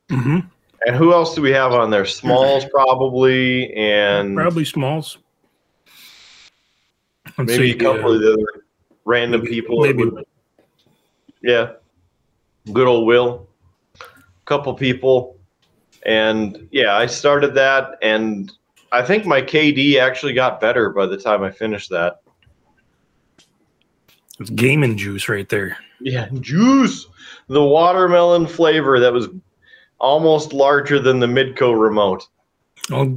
[0.09, 0.39] hmm
[0.85, 2.05] And who else do we have on there?
[2.05, 5.17] Smalls, probably, and Probably Smalls.
[7.37, 8.63] Let's maybe see, a couple uh, of the other
[9.05, 9.81] random people.
[9.81, 10.11] maybe-
[11.41, 11.73] yeah.
[12.73, 13.47] Good old Will.
[14.49, 15.37] Couple people.
[16.07, 18.51] And yeah, I started that, and
[18.91, 22.21] I think my KD actually got better by the time I finished that.
[24.39, 25.77] It's gaming juice right there.
[26.01, 27.05] Yeah, juice.
[27.47, 29.27] The watermelon flavor that was
[29.99, 32.27] almost larger than the Midco remote.
[32.89, 33.15] I'll,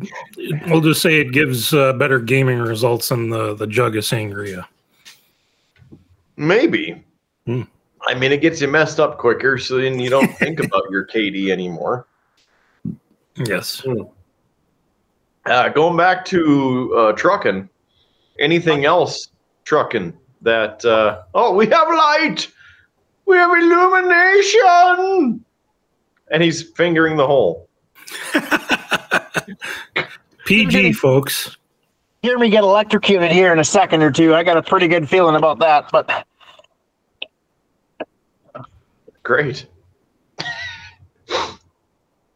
[0.66, 4.66] we'll just say it gives uh, better gaming results than the the jug of sangria.
[6.36, 7.02] Maybe.
[7.46, 7.62] Hmm.
[8.06, 11.06] I mean, it gets you messed up quicker, so then you don't think about your
[11.06, 12.06] KD anymore.
[13.36, 13.84] Yes.
[15.46, 17.68] Uh, going back to uh, trucking,
[18.38, 19.28] anything else
[19.64, 20.84] trucking that?
[20.84, 22.48] Uh, oh, we have light.
[23.26, 25.44] We have illumination.
[26.30, 27.68] And he's fingering the hole.
[30.46, 31.56] PG folks.
[32.22, 34.34] Hear me get electrocuted here in a second or two.
[34.34, 36.26] I got a pretty good feeling about that, but
[39.22, 39.66] Great.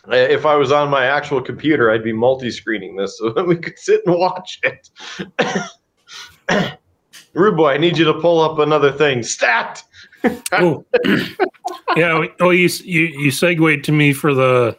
[0.09, 3.79] if I was on my actual computer, I'd be multi-screening this so that we could
[3.79, 4.91] sit and watch it.
[7.35, 9.23] Rude boy, I need you to pull up another thing.
[9.23, 9.83] Stat.
[10.53, 10.85] Oh,
[11.97, 12.25] yeah.
[12.41, 14.77] Oh, you you you segued to me for the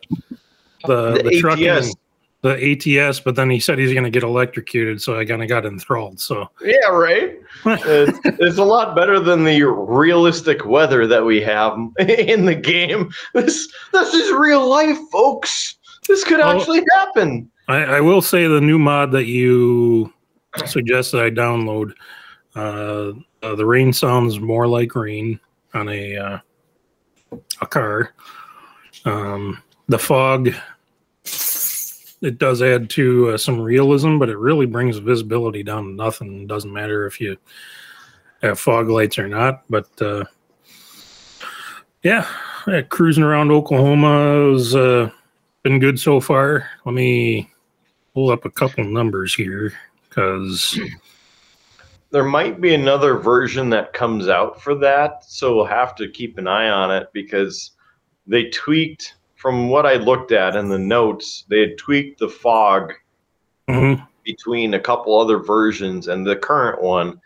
[0.85, 1.93] the, The the, trucking, ATS.
[2.41, 5.49] The ATS, but then he said he's going to get electrocuted, so I kind of
[5.49, 6.19] got enthralled.
[6.19, 7.39] So Yeah, right.
[7.65, 13.11] it's, it's a lot better than the realistic weather that we have in the game.
[13.33, 15.75] This this is real life, folks.
[16.07, 17.51] This could actually happen.
[17.67, 20.13] I, I will say the new mod that you
[20.65, 21.93] suggested I download.
[22.55, 23.11] Uh,
[23.43, 25.39] uh, the rain sounds more like rain
[25.73, 26.39] on a uh,
[27.61, 28.13] a car.
[29.05, 30.53] Um, the fog
[32.21, 36.43] it does add to uh, some realism, but it really brings visibility down to nothing.
[36.43, 37.37] It doesn't matter if you
[38.41, 39.63] have fog lights or not.
[39.69, 40.25] But uh,
[42.03, 42.27] yeah,
[42.67, 45.09] yeah, cruising around Oklahoma has uh,
[45.63, 46.69] been good so far.
[46.85, 47.51] Let me
[48.13, 49.73] pull up a couple numbers here
[50.09, 50.79] because
[52.09, 56.37] There might be another version that comes out for that, so we'll have to keep
[56.37, 57.71] an eye on it because
[58.25, 62.93] they tweaked from what I looked at in the notes, they had tweaked the fog
[63.69, 64.03] mm-hmm.
[64.25, 67.21] between a couple other versions and the current one.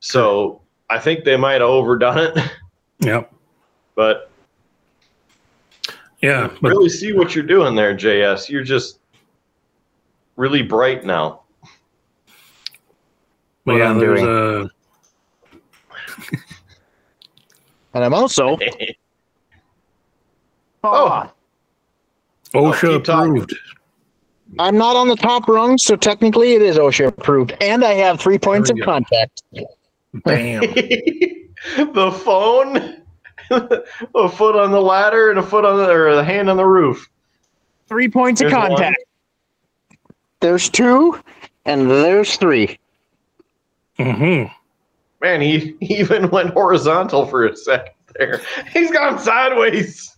[0.00, 2.50] So I think they might have overdone it,
[3.00, 3.32] Yep.
[3.94, 4.30] but
[6.20, 6.50] Yeah.
[6.60, 8.50] But really see what you're doing there, JS.
[8.50, 8.98] You're just
[10.36, 11.40] really bright now.
[13.64, 14.70] but what yeah, I'm there's doing.
[14.70, 14.70] a
[17.94, 18.58] And I'm also
[20.82, 21.30] Oh,
[22.54, 23.32] OSHA keep talking.
[23.32, 23.54] approved.
[24.58, 27.52] I'm not on the top rung, so technically it is OSHA approved.
[27.60, 28.84] And I have three points of go.
[28.84, 29.42] contact.
[30.24, 30.60] Bam.
[31.76, 33.02] the phone,
[33.50, 36.66] a foot on the ladder and a foot on the or a hand on the
[36.66, 37.08] roof.
[37.88, 38.68] Three points There's of one.
[38.70, 39.04] contact.
[40.40, 41.20] There's two,
[41.66, 42.78] and there's three.
[43.98, 44.44] hmm
[45.20, 48.40] Man, he he even went horizontal for a second there.
[48.72, 50.16] He's gone sideways.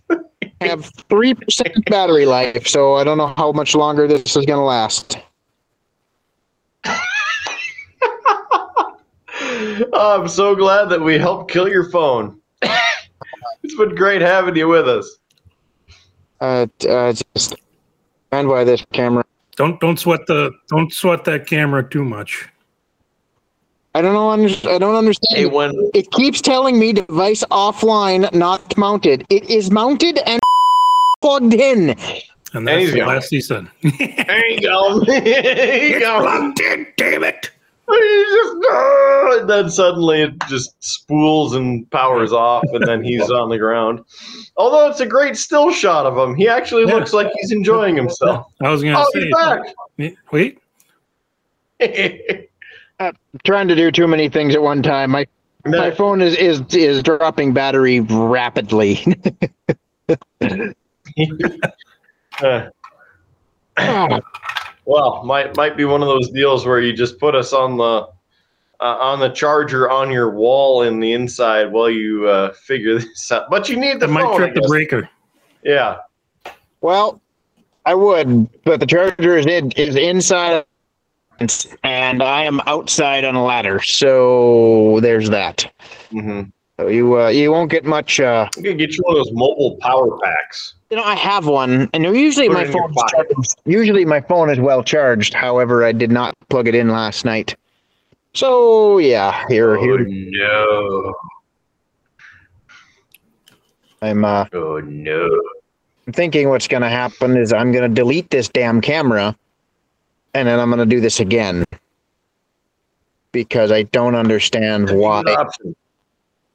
[0.62, 4.46] I have three percent battery life, so I don't know how much longer this is
[4.46, 5.18] gonna last.
[9.94, 12.40] Oh, I'm so glad that we helped kill your phone.
[12.62, 15.18] it's been great having you with us.
[16.40, 17.56] Uh, uh just
[18.28, 19.24] stand by this camera.
[19.56, 22.48] Don't don't sweat the don't sweat that camera too much.
[23.94, 24.30] I don't know.
[24.30, 25.38] I don't understand.
[25.38, 29.26] Hey, when It keeps telling me device offline, not mounted.
[29.28, 30.40] It is mounted and
[31.22, 31.96] plugged in.
[32.54, 33.06] And that's the go.
[33.06, 33.66] last he said.
[33.82, 36.20] there you go, there you go.
[36.20, 37.50] Plugged in, damn it.
[37.88, 38.56] Just
[39.40, 44.00] and then suddenly it just spools and powers off, and then he's on the ground.
[44.56, 46.94] Although it's a great still shot of him, he actually Yeah.
[46.94, 48.46] looks like he's enjoying himself.
[48.62, 50.14] I was gonna Oh, say he's back.
[50.30, 50.58] wait.
[53.44, 55.10] Trying to do too many things at one time.
[55.10, 55.26] My
[55.66, 59.04] my phone is is is dropping battery rapidly.
[62.42, 62.68] uh,
[64.84, 68.06] well, might might be one of those deals where you just put us on the
[68.80, 73.30] uh, on the charger on your wall in the inside while you uh, figure this
[73.30, 73.48] out.
[73.50, 74.34] But you need the That might phone.
[74.34, 75.08] I trip the breaker.
[75.62, 75.98] Yeah.
[76.80, 77.20] well,
[77.86, 80.64] I would, but the charger is in, is inside,
[81.82, 83.80] and I am outside on a ladder.
[83.82, 85.72] So there's that.
[86.10, 86.42] hmm
[86.80, 88.18] So you uh, you won't get much.
[88.18, 90.74] Uh, You can get you one of those mobile power packs.
[90.90, 93.26] you know, I have one, and usually Put my phone pocket.
[93.66, 95.34] usually my phone is well charged.
[95.34, 97.54] However, I did not plug it in last night.
[98.34, 101.14] So yeah, here Oh here no!
[104.00, 105.28] I'm uh Oh no!
[106.06, 109.36] I'm thinking what's going to happen is I'm going to delete this damn camera
[110.34, 111.64] and then I'm going to do this again
[113.32, 115.76] because I don't understand why it Option.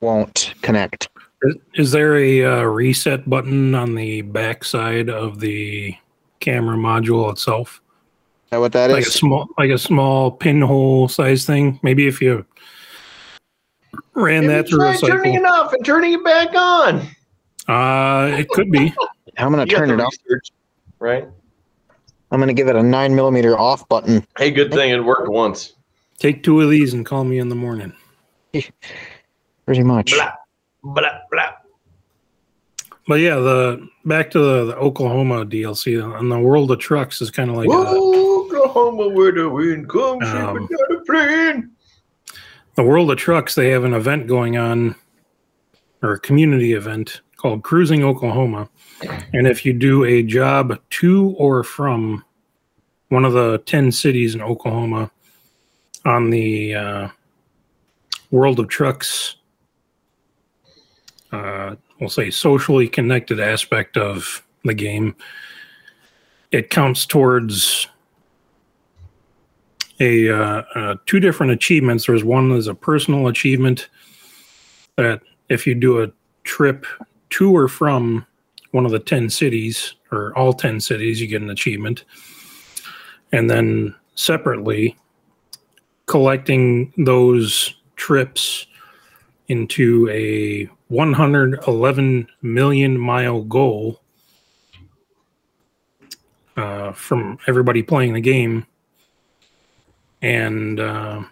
[0.01, 1.09] Won't connect.
[1.43, 5.95] Is, is there a uh, reset button on the back side of the
[6.39, 7.81] camera module itself?
[8.45, 11.79] Is that what that like a small like a small pinhole size thing.
[11.83, 12.45] Maybe if you
[14.13, 17.07] ran Maybe that through try a turning it off and turning it back on.
[17.67, 18.93] Uh it could be.
[19.37, 20.13] I'm going to turn it off.
[20.25, 20.51] research,
[20.99, 21.27] right?
[22.31, 24.25] I'm going to give it a nine millimeter off button.
[24.37, 25.73] Hey, good thing it worked once.
[26.17, 27.93] Take two of these and call me in the morning.
[29.67, 30.13] Pretty much.
[30.13, 30.31] Blah
[30.81, 31.49] blah blah.
[33.07, 37.29] But yeah, the back to the, the Oklahoma DLC on the World of Trucks is
[37.29, 41.71] kind of like a, Oklahoma, where the wind comes, Um, shipping down a plane.
[42.75, 43.55] the World of Trucks.
[43.55, 44.95] They have an event going on,
[46.01, 48.69] or a community event called Cruising Oklahoma,
[49.33, 52.23] and if you do a job to or from
[53.09, 55.11] one of the ten cities in Oklahoma
[56.05, 57.07] on the uh,
[58.31, 59.35] World of Trucks,
[61.31, 65.15] uh, we'll say socially connected aspect of the game,
[66.51, 67.87] it counts towards
[69.99, 72.05] a uh, uh, two different achievements.
[72.05, 73.89] There's one is a personal achievement
[74.95, 76.11] that if you do a
[76.43, 76.85] trip
[77.31, 78.25] to or from
[78.71, 82.05] one of the 10 cities or all 10 cities, you get an achievement.
[83.31, 84.97] And then separately,
[86.05, 88.67] collecting those trips
[89.47, 94.01] into a 111 million mile goal
[96.55, 98.65] uh, from everybody playing the game.
[100.21, 101.23] And uh,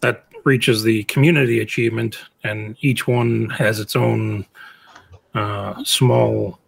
[0.00, 4.46] that reaches the community achievement, and each one has its own
[5.34, 6.58] uh, small,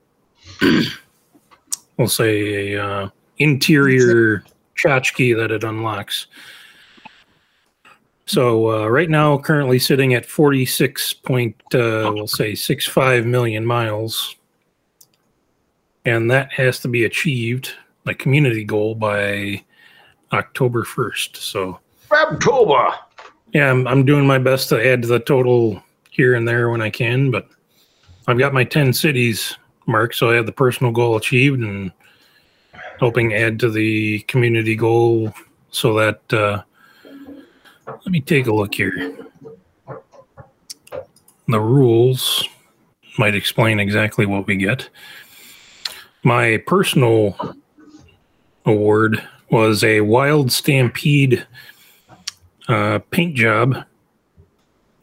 [1.97, 3.09] we'll say, a uh,
[3.39, 4.45] interior
[4.77, 6.27] tchotchke that it unlocks.
[8.29, 14.37] So uh, right now, currently sitting at 46 point, uh, we'll say 65 million miles.
[16.05, 17.72] And that has to be achieved,
[18.07, 19.64] a community goal, by
[20.31, 21.37] October 1st.
[21.37, 21.81] So
[22.12, 22.95] October.
[23.55, 26.83] yeah, I'm, I'm doing my best to add to the total here and there when
[26.83, 27.49] I can, but
[28.26, 29.57] I've got my 10 cities
[29.87, 31.91] marked, so I have the personal goal achieved and
[33.01, 35.33] helping add to the community goal
[35.70, 36.62] so that, uh,
[37.89, 39.16] let me take a look here.
[41.49, 42.47] The rules
[43.18, 44.89] might explain exactly what we get.
[46.22, 47.36] My personal
[48.66, 51.47] award was a Wild Stampede
[52.68, 53.84] uh, paint job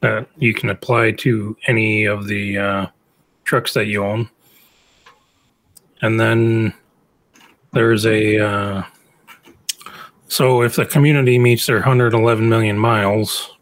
[0.02, 2.86] that you can apply to any of the uh,
[3.44, 4.30] trucks that you own.
[6.02, 6.74] And then
[7.74, 8.84] there's a uh,
[10.36, 13.56] so if the community meets their 111 million miles,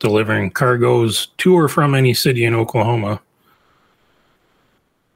[0.00, 3.22] delivering cargoes to or from any city in Oklahoma,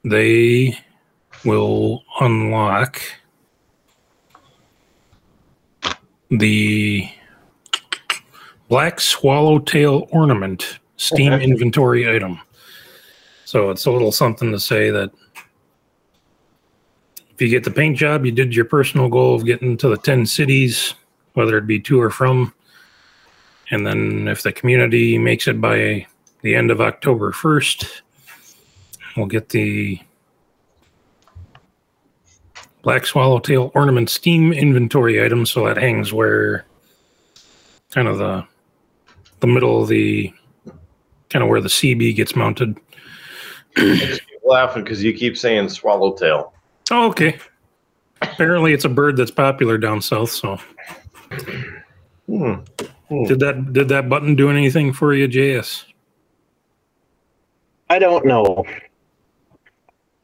[0.05, 0.79] they
[1.45, 3.03] will unlock
[6.31, 7.11] the
[8.69, 12.41] black swallowtail ornament steam inventory item.
[13.45, 15.11] So it's a little something to say that
[17.35, 19.97] if you get the paint job, you did your personal goal of getting to the
[19.97, 20.95] 10 cities,
[21.33, 22.55] whether it be to or from.
[23.71, 26.07] And then if the community makes it by
[26.43, 28.03] the end of October 1st,
[29.17, 29.99] we'll get the
[32.83, 35.45] black swallowtail ornament steam inventory item.
[35.45, 36.65] So that hangs where
[37.91, 38.47] kind of the
[39.41, 40.33] the middle of the
[41.31, 42.79] kind of where the CB gets mounted.
[43.77, 46.54] I just keep laughing because you keep saying swallowtail.
[46.91, 47.39] Oh, okay.
[48.23, 50.31] Apparently, it's a bird that's popular down south.
[50.31, 50.59] So,
[52.27, 52.55] Hmm.
[53.27, 55.85] did that did that button do anything for you, JS?
[57.91, 58.65] I don't know.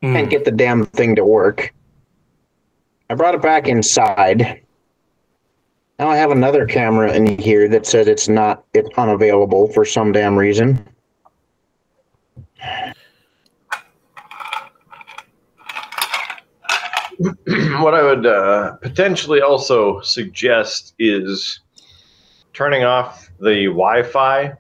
[0.03, 0.15] Hmm.
[0.15, 1.73] Can't get the damn thing to work.
[3.11, 4.63] I brought it back inside.
[5.99, 10.13] Now I have another camera in here that says it's not it's unavailable for some
[10.13, 10.83] damn reason.
[17.81, 21.61] what I would uh, potentially also suggest is
[22.55, 24.55] turning off the Wi-Fi,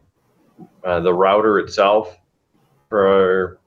[0.84, 2.18] uh, the router itself,
[2.90, 3.60] for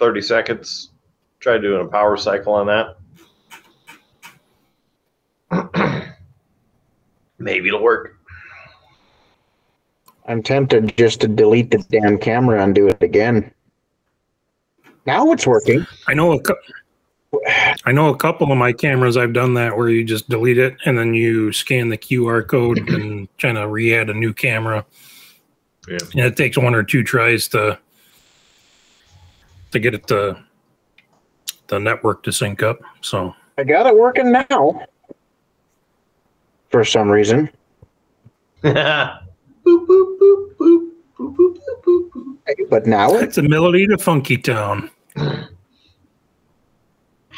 [0.00, 0.90] 30 seconds.
[1.38, 2.96] Try doing a power cycle on that.
[7.38, 8.18] Maybe it'll work.
[10.26, 13.52] I'm tempted just to delete the damn camera and do it again.
[15.06, 15.86] Now it's working.
[16.08, 16.54] I know a cou-
[17.84, 19.16] I know a couple of my cameras.
[19.16, 22.78] I've done that where you just delete it and then you scan the QR code
[22.88, 24.84] and trying to re-add a new camera.
[25.88, 25.98] Yeah.
[26.12, 27.78] And it takes one or two tries to
[29.72, 30.38] to get it to
[31.68, 32.78] the network to sync up.
[33.00, 34.86] So I got it working now.
[36.68, 37.50] For some reason.
[38.62, 39.22] boop,
[39.64, 42.68] boop, boop, boop, boop, boop, boop, boop.
[42.68, 44.90] But now it's it's a melody to Funky Town.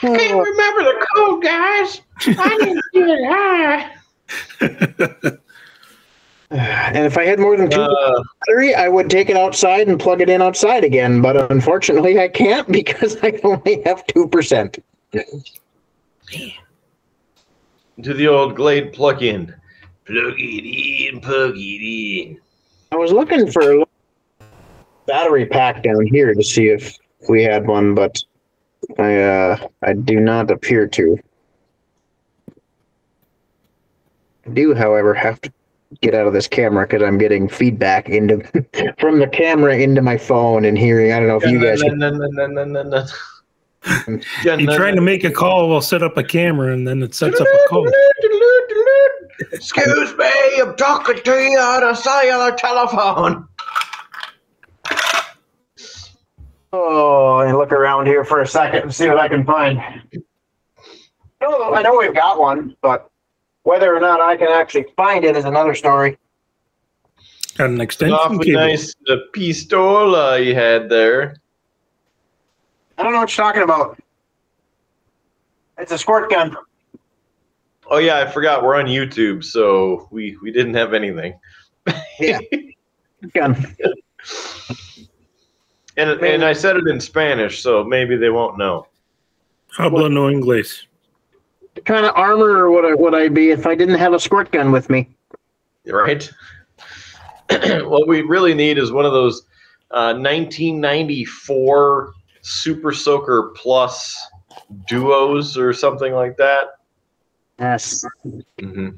[0.00, 2.00] Can't remember the code, guys.
[2.26, 3.90] I didn't get high.
[6.50, 9.98] and if I had more than two Uh, battery, I would take it outside and
[9.98, 11.20] plug it in outside again.
[11.22, 14.78] But unfortunately, I can't because I only have two percent.
[18.02, 19.54] to the old Glade plug-in.
[20.06, 22.38] Plug it in, plug it in.
[22.92, 23.86] I was looking for a
[25.06, 26.96] battery pack down here to see if
[27.28, 28.22] we had one, but
[28.98, 31.18] I uh, I do not appear to.
[34.46, 35.52] I do, however, have to
[36.00, 38.42] get out of this camera because I'm getting feedback into
[38.98, 41.12] from the camera into my phone and hearing.
[41.12, 41.80] I don't know if you guys.
[44.44, 47.40] You're trying to make a call while set up a camera and then it sets
[47.40, 47.86] up a call.
[49.52, 50.30] Excuse me,
[50.60, 53.46] I'm talking to you on a cellular telephone.
[56.76, 59.78] Oh, and look around here for a second and see what I can find.
[61.40, 63.10] No, I know we've got one, but
[63.62, 66.18] whether or not I can actually find it is another story.
[67.56, 68.60] Got an extension Awfully cable.
[68.60, 71.36] nice uh, pistola you had there.
[72.98, 73.96] I don't know what you're talking about.
[75.78, 76.56] It's a squirt gun.
[77.88, 81.38] Oh yeah, I forgot we're on YouTube, so we we didn't have anything.
[82.18, 82.40] Yeah.
[83.32, 83.76] Gun.
[85.96, 88.88] And and I said it in Spanish, so maybe they won't know.
[89.70, 90.86] Habla no inglés.
[91.74, 94.50] What kind of armor would I would I be if I didn't have a squirt
[94.50, 95.08] gun with me?
[95.86, 96.30] right?
[97.82, 99.42] what we really need is one of those
[99.90, 104.18] uh, 1994 Super Soaker Plus
[104.86, 106.78] duos or something like that.
[107.58, 108.04] Yes,
[108.58, 108.90] hmm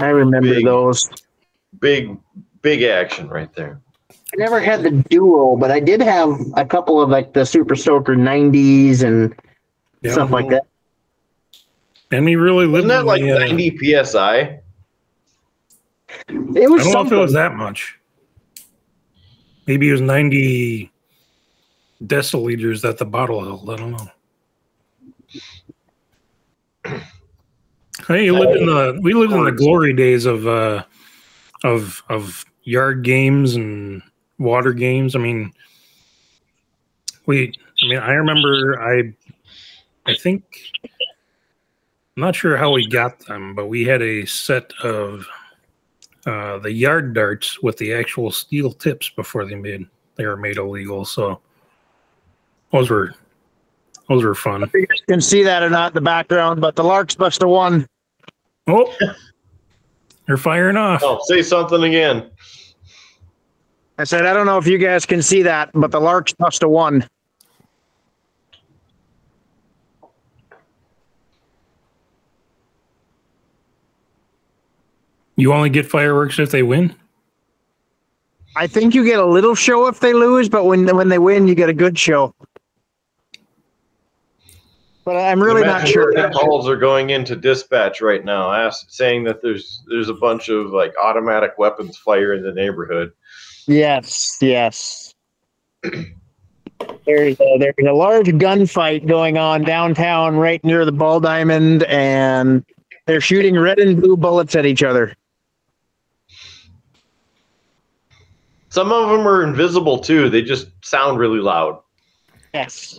[0.00, 0.64] I remember Big.
[0.64, 1.10] those.
[1.80, 2.16] Big,
[2.62, 3.80] big action right there.
[4.36, 7.74] I never had the duo, but I did have a couple of like the Super
[7.74, 9.34] Soaker 90s and
[10.02, 10.12] Yeah.
[10.12, 10.66] stuff like that.
[12.10, 14.60] And we really lived Wasn't that in like the, uh, 90 psi?
[16.28, 16.56] It was.
[16.58, 17.18] I was don't know if something.
[17.18, 17.98] it was that much.
[19.66, 20.92] Maybe it was 90
[22.04, 23.70] deciliters that the bottle held.
[23.70, 24.08] I don't know.
[28.06, 30.84] Hey, you lived in the we lived in the glory days of uh
[31.64, 34.02] of of yard games and
[34.38, 35.16] water games.
[35.16, 35.52] I mean
[37.26, 39.12] we I mean I remember I
[40.06, 40.44] I think
[42.16, 45.26] I'm not sure how we got them, but we had a set of
[46.24, 50.56] uh, the yard darts with the actual steel tips before they made they were made
[50.56, 51.04] illegal.
[51.04, 51.40] So
[52.72, 53.14] those were
[54.08, 54.68] those were fun.
[54.74, 57.50] You guys can see that or not in the background, but the Larks must have
[57.50, 57.86] won.
[58.66, 58.92] Oh,
[60.26, 61.02] they're firing off.
[61.04, 62.30] Oh, say something again.
[63.98, 66.60] I said, I don't know if you guys can see that, but the Larks must
[66.60, 67.06] have won.
[75.36, 76.94] You only get fireworks if they win.
[78.56, 81.46] I think you get a little show if they lose, but when when they win,
[81.46, 82.34] you get a good show.
[85.04, 86.12] But I'm really not sure.
[86.14, 90.48] what Calls are going into dispatch right now, ask, saying that there's there's a bunch
[90.48, 93.12] of like automatic weapons fire in the neighborhood.
[93.66, 95.14] Yes, yes.
[95.82, 102.64] There's a, there's a large gunfight going on downtown, right near the Ball Diamond, and
[103.06, 105.14] they're shooting red and blue bullets at each other.
[108.68, 110.28] Some of them are invisible too.
[110.28, 111.80] They just sound really loud.
[112.52, 112.98] Yes.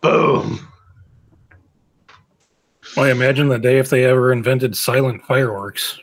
[0.00, 0.68] Boom.
[2.96, 5.98] Well, I imagine the day if they ever invented silent fireworks.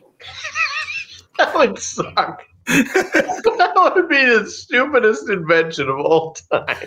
[1.41, 2.43] That would suck.
[2.67, 6.77] that would be the stupidest invention of all time.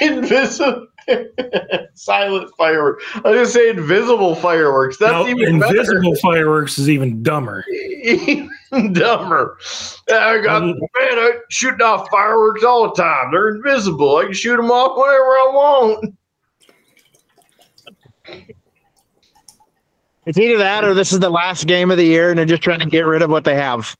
[0.00, 0.86] Invisible
[1.94, 3.04] silent fireworks.
[3.14, 4.96] I was gonna say invisible fireworks.
[4.98, 7.64] That's Now, even invisible fireworks is even dumber.
[8.02, 8.50] Even
[8.92, 9.58] dumber.
[10.10, 13.30] I got Um, man, I shooting off fireworks all the time.
[13.32, 14.16] They're invisible.
[14.16, 16.14] I can shoot them off whenever I want.
[20.28, 22.60] It's either that or this is the last game of the year and they're just
[22.60, 23.96] trying to get rid of what they have.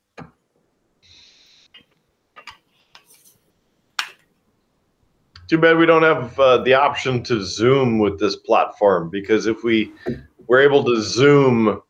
[5.48, 9.64] Too bad we don't have uh, the option to zoom with this platform because if
[9.64, 9.90] we
[10.48, 11.80] were able to zoom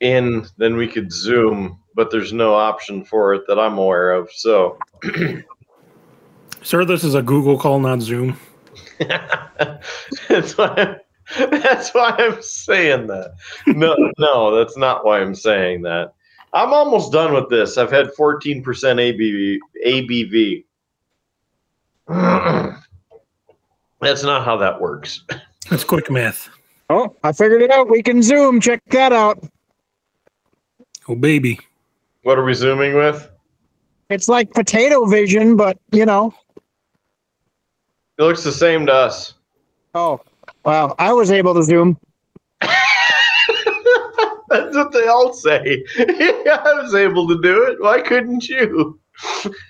[0.00, 4.30] in, then we could zoom, but there's no option for it that I'm aware of.
[4.30, 4.78] So
[6.62, 8.38] Sir, this is a Google call, not Zoom.
[8.98, 10.96] that's why I'm,
[11.50, 13.34] that's why I'm saying that.
[13.66, 16.14] No, no, that's not why I'm saying that.
[16.52, 17.76] I'm almost done with this.
[17.76, 19.58] I've had 14% ABV.
[19.86, 20.64] ABV.
[24.00, 25.24] That's not how that works.
[25.68, 26.48] That's quick math.
[26.88, 27.90] Oh, I figured it out.
[27.90, 28.60] We can zoom.
[28.60, 29.44] Check that out.
[31.06, 31.60] Oh, baby.
[32.22, 33.30] What are we zooming with?
[34.08, 36.34] It's like potato vision, but you know.
[38.16, 39.34] It looks the same to us.
[39.94, 40.20] Oh,
[40.68, 40.94] wow.
[40.98, 41.98] I was able to zoom.
[42.60, 42.74] That's
[44.74, 45.84] what they all say.
[45.98, 47.80] I was able to do it.
[47.80, 48.98] Why couldn't you?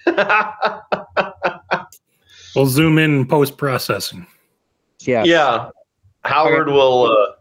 [2.58, 4.26] We'll zoom in post processing.
[5.00, 5.22] Yeah.
[5.22, 5.70] yeah,
[6.24, 7.34] Howard will uh,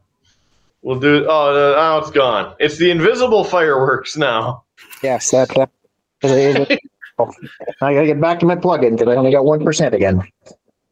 [0.84, 1.26] will do.
[1.28, 2.56] Oh, no, now it's gone.
[2.60, 4.64] It's the invisible fireworks now.
[5.02, 5.50] Yes, that.
[5.56, 5.72] that
[7.18, 7.34] oh,
[7.82, 10.22] I gotta get back to my plug-in because I only got one percent again.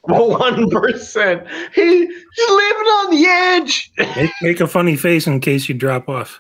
[0.08, 1.48] One percent.
[1.74, 3.92] He, he's living on the edge.
[3.98, 6.40] Make, make a funny face in case you drop off.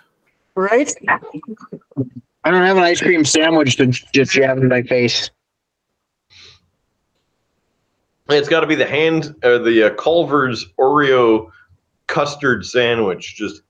[0.55, 0.93] Right?
[1.07, 5.31] I don't have an ice cream sandwich to just jam in my face.
[8.29, 11.51] It's got to be the hand or the uh, Culver's Oreo
[12.07, 13.35] custard sandwich.
[13.35, 13.61] Just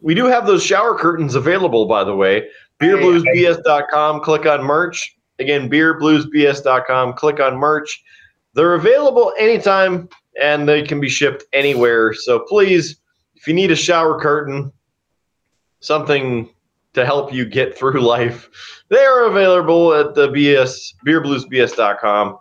[0.00, 2.48] we do have those shower curtains available, by the way.
[2.80, 4.20] BeerBluesBS.com.
[4.20, 5.13] Click on merch.
[5.38, 7.14] Again, BeerBluesBS.com.
[7.14, 8.02] Click on merch.
[8.54, 10.08] They're available anytime,
[10.40, 12.14] and they can be shipped anywhere.
[12.14, 13.00] So please,
[13.34, 14.72] if you need a shower curtain,
[15.80, 16.48] something
[16.94, 18.48] to help you get through life,
[18.88, 22.38] they are available at the BS BeerBluesBS.com.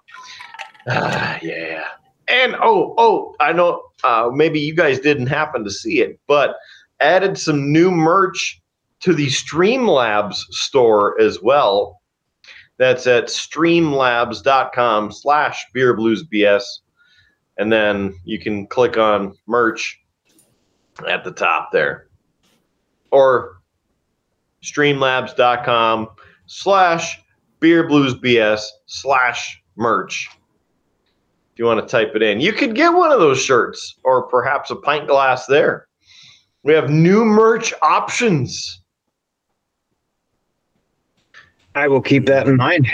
[0.87, 1.85] Ah, yeah.
[2.27, 6.55] And oh, oh, I know uh, maybe you guys didn't happen to see it, but
[6.99, 8.61] added some new merch
[9.01, 12.01] to the Streamlabs store as well.
[12.78, 16.63] That's at streamlabs.com slash beerbluesbs.
[17.57, 19.99] And then you can click on merch
[21.07, 22.07] at the top there.
[23.11, 23.61] Or
[24.63, 26.09] streamlabs.com
[26.47, 27.21] slash
[27.61, 30.30] beerbluesbs slash merch.
[31.53, 34.24] If you want to type it in, you could get one of those shirts or
[34.28, 35.88] perhaps a pint glass there.
[36.63, 38.82] We have new merch options.
[41.76, 42.88] I will keep that in mind.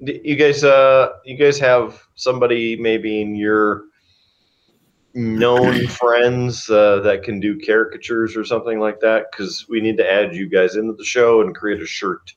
[0.00, 3.84] You guys, uh, you guys have somebody maybe in your
[5.14, 9.26] known friends uh, that can do caricatures or something like that?
[9.30, 12.32] Because we need to add you guys into the show and create a shirt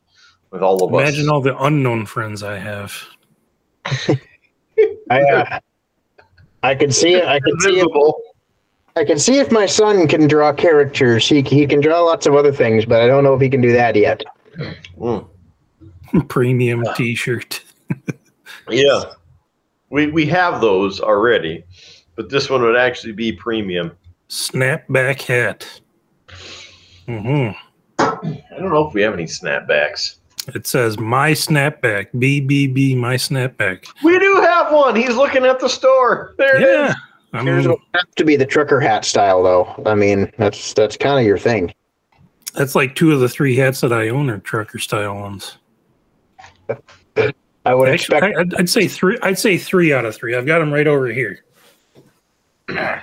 [0.50, 1.14] with all of Imagine us.
[1.14, 2.94] Imagine all the unknown friends I have.
[5.10, 5.60] I, uh,
[6.64, 7.26] I can see it.
[7.26, 7.88] I can see it.
[8.96, 11.28] I can see if my son can draw characters.
[11.28, 13.62] He he can draw lots of other things, but I don't know if he can
[13.62, 14.22] do that yet.
[14.98, 15.28] Mm.
[16.28, 17.64] Premium T-shirt.
[18.70, 19.02] Yeah,
[19.90, 21.64] we we have those already,
[22.16, 23.92] but this one would actually be premium.
[24.30, 25.68] Snapback hat.
[27.08, 27.50] hmm
[28.00, 30.18] I don't know if we have any snapbacks.
[30.56, 32.12] It says my snapback.
[32.14, 33.88] BBB my snapback.
[34.04, 34.96] We do have one.
[34.96, 36.34] He's looking at the store.
[36.38, 36.70] There it is.
[36.70, 36.94] Yeah.
[37.34, 39.84] I Yours mean, will have to be the trucker hat style, though.
[39.86, 41.74] I mean, that's that's kind of your thing.
[42.54, 45.58] that's like two of the three hats that I own are trucker style ones.
[47.66, 48.38] I would Actually, expect.
[48.38, 49.18] I, I'd, I'd say three.
[49.22, 50.36] I'd say three out of three.
[50.36, 51.44] I've got them right over here.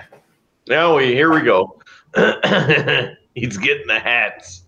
[0.68, 1.80] Now we here we go.
[3.34, 4.64] He's getting the hats.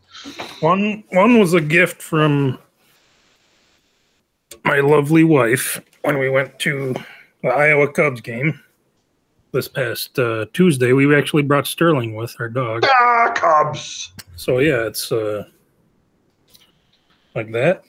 [0.60, 2.58] One one was a gift from
[4.64, 6.94] my lovely wife when we went to
[7.42, 8.58] the Iowa Cubs game
[9.52, 10.94] this past uh, Tuesday.
[10.94, 12.84] We actually brought Sterling with our dog.
[12.86, 14.12] Ah, Cubs.
[14.36, 15.44] So yeah, it's uh,
[17.34, 17.84] like that.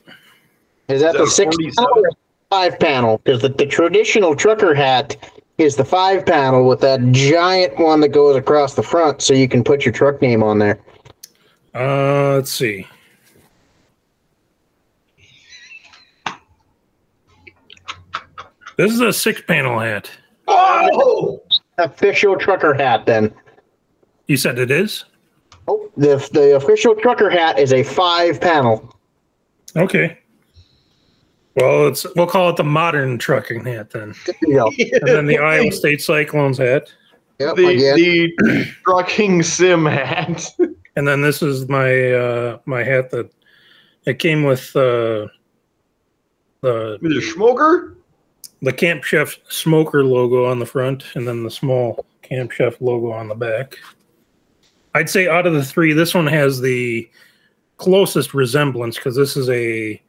[0.91, 1.75] Is that Is the that a six 47?
[1.85, 2.09] panel or
[2.49, 3.21] five panel?
[3.23, 5.15] Because the, the traditional trucker hat
[5.57, 9.47] is the five panel with that giant one that goes across the front, so you
[9.47, 10.79] can put your truck name on there.
[11.73, 12.87] Uh, let's see.
[18.77, 20.09] This is a six panel hat.
[20.47, 21.41] Oh,
[21.77, 23.33] Official trucker hat, then.
[24.27, 25.05] You said it is?
[25.67, 28.95] Oh, the the official trucker hat is a five panel.
[29.75, 30.17] Okay.
[31.55, 34.13] Well, it's we'll call it the modern trucking hat then.
[34.25, 34.71] There you go.
[34.77, 36.91] And then the Iowa State Cyclones hat.
[37.39, 37.95] Yep, the again.
[37.97, 40.45] the trucking sim hat.
[40.97, 43.31] And then this is my uh my hat that
[44.05, 45.27] it came with uh
[46.59, 47.95] the With a smoker.
[48.61, 53.09] the Camp Chef smoker logo on the front and then the small Camp Chef logo
[53.13, 53.77] on the back.
[54.93, 57.09] I'd say out of the three, this one has the
[57.77, 60.01] closest resemblance because this is a,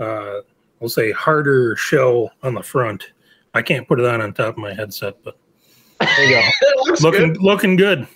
[0.00, 0.40] uh,
[0.80, 3.12] we'll say, harder shell on the front.
[3.54, 5.38] I can't put it on on top of my headset, but
[6.00, 6.94] There you go.
[7.00, 7.42] Looking good.
[7.42, 8.06] looking good.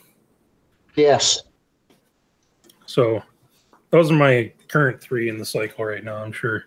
[0.94, 1.42] Yes.
[2.86, 3.22] So
[3.90, 6.16] those are my current three in the cycle right now.
[6.16, 6.64] I'm sure.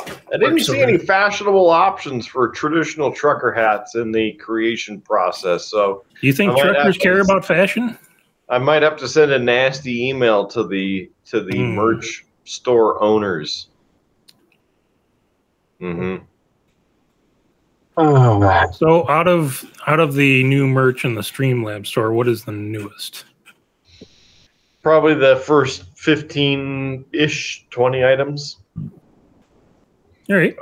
[0.00, 5.66] I didn't see any fashionable options for traditional trucker hats in the creation process.
[5.66, 7.96] So Do you think truckers have to- care about fashion?
[8.48, 11.74] I might have to send a nasty email to the to the Hmm.
[11.74, 13.68] merch store owners.
[15.82, 16.16] Hmm
[17.96, 22.44] Oh, So out of out of the new merch in the Streamlab store, what is
[22.44, 23.26] the newest?
[24.82, 28.58] Probably the first fifteen ish, twenty items.
[28.78, 30.56] All right.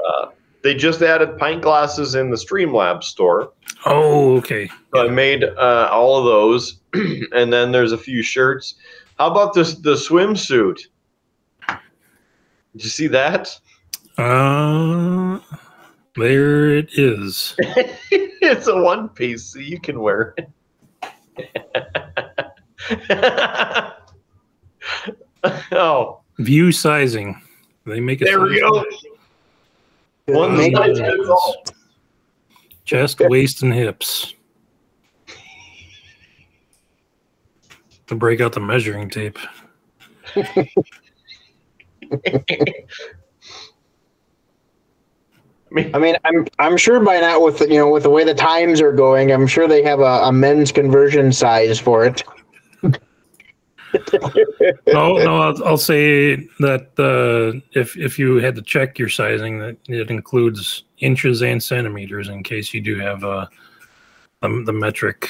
[0.63, 3.53] They just added pint glasses in the Streamlabs store.
[3.87, 4.69] Oh, okay.
[4.93, 6.81] So I made uh, all of those,
[7.33, 8.75] and then there's a few shirts.
[9.19, 10.81] How about this the swimsuit?
[11.69, 13.59] Did you see that?
[14.19, 15.39] Uh,
[16.17, 17.55] there it is.
[18.11, 20.49] it's a one piece, so you can wear it.
[25.73, 27.41] oh, View sizing.
[27.87, 28.27] They make it.
[28.27, 28.85] there we go.
[30.27, 31.65] One size fits all.
[32.85, 34.35] Chest, waist, and hips.
[38.09, 39.39] To break out the measuring tape.
[45.71, 48.25] I mean, I mean, I'm I'm sure by now with you know with the way
[48.25, 52.25] the times are going, I'm sure they have a, a men's conversion size for it.
[54.87, 59.59] No, no, I'll, I'll say that uh, if if you had to check your sizing,
[59.59, 63.47] that it includes inches and centimeters in case you do have uh,
[64.43, 65.29] the, the metric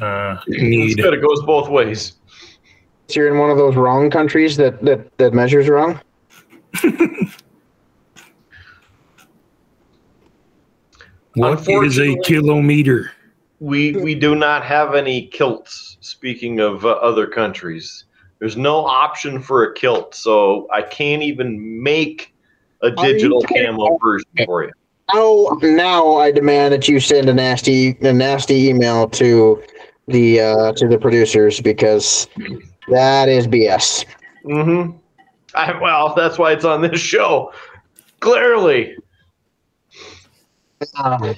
[0.00, 0.98] uh, need.
[0.98, 2.14] Instead, it goes both ways.
[3.08, 6.00] So you're in one of those wrong countries that that that measures wrong.
[11.40, 13.12] What is a kilometer?
[13.60, 15.96] We we do not have any kilts.
[16.00, 18.04] Speaking of uh, other countries,
[18.38, 22.34] there's no option for a kilt, so I can't even make
[22.82, 23.66] a digital kidding?
[23.66, 24.72] camo version for you.
[25.12, 29.62] Now, now I demand that you send a nasty a nasty email to
[30.08, 32.28] the uh, to the producers because
[32.88, 34.04] that is BS.
[34.44, 34.96] Mm-hmm.
[35.54, 37.52] I, well, that's why it's on this show.
[38.20, 38.96] Clearly.
[40.96, 41.34] Um,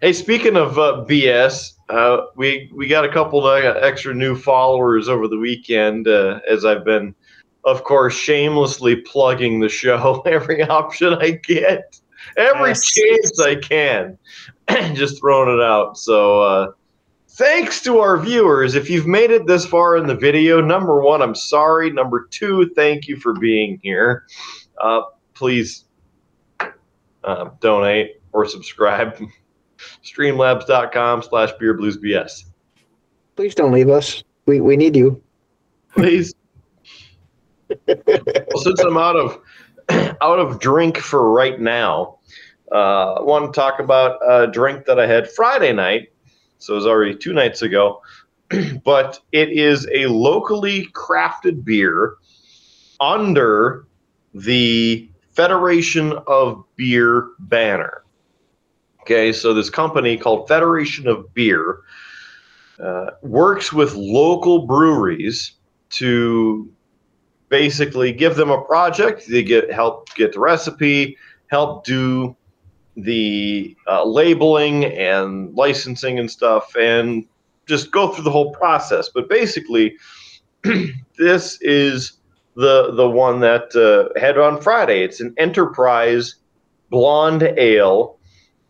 [0.00, 4.34] Hey, speaking of uh, BS, uh, we we got a couple of uh, extra new
[4.34, 6.08] followers over the weekend.
[6.08, 7.14] Uh, as I've been,
[7.64, 12.00] of course, shamelessly plugging the show every option I get,
[12.38, 12.90] every Yes.
[12.90, 14.16] chance I can,
[14.68, 15.98] and just throwing it out.
[15.98, 16.66] So, uh,
[17.28, 18.76] thanks to our viewers.
[18.76, 21.90] If you've made it this far in the video, number one, I'm sorry.
[21.90, 24.24] Number two, thank you for being here.
[24.80, 25.02] Uh,
[25.34, 25.84] please
[27.24, 29.18] uh, donate or subscribe.
[30.04, 32.44] Streamlabs.com slash beerbluesbs
[33.36, 34.24] please don't leave us.
[34.46, 35.22] We we need you.
[35.94, 36.34] please.
[37.96, 39.40] Well, since i'm out of
[40.22, 42.18] out of drink for right now
[42.70, 46.10] uh, i want to talk about a drink that i had friday night.
[46.58, 48.02] So it was already two nights ago.
[48.84, 52.14] But it is a locally crafted beer
[53.00, 53.86] under
[54.32, 58.04] the federation of beer banner
[59.06, 61.78] Okay, so this company called Federation of Beer
[62.82, 65.52] uh, works with local breweries
[65.90, 66.68] to
[67.48, 69.28] basically give them a project.
[69.28, 72.36] They get help get the recipe, help do
[72.96, 77.24] the uh, labeling and licensing and stuff, and
[77.66, 79.08] just go through the whole process.
[79.08, 79.94] But basically,
[81.16, 82.14] this is
[82.56, 85.04] the the one that uh, had on Friday.
[85.04, 86.34] It's an Enterprise
[86.90, 88.15] blonde ale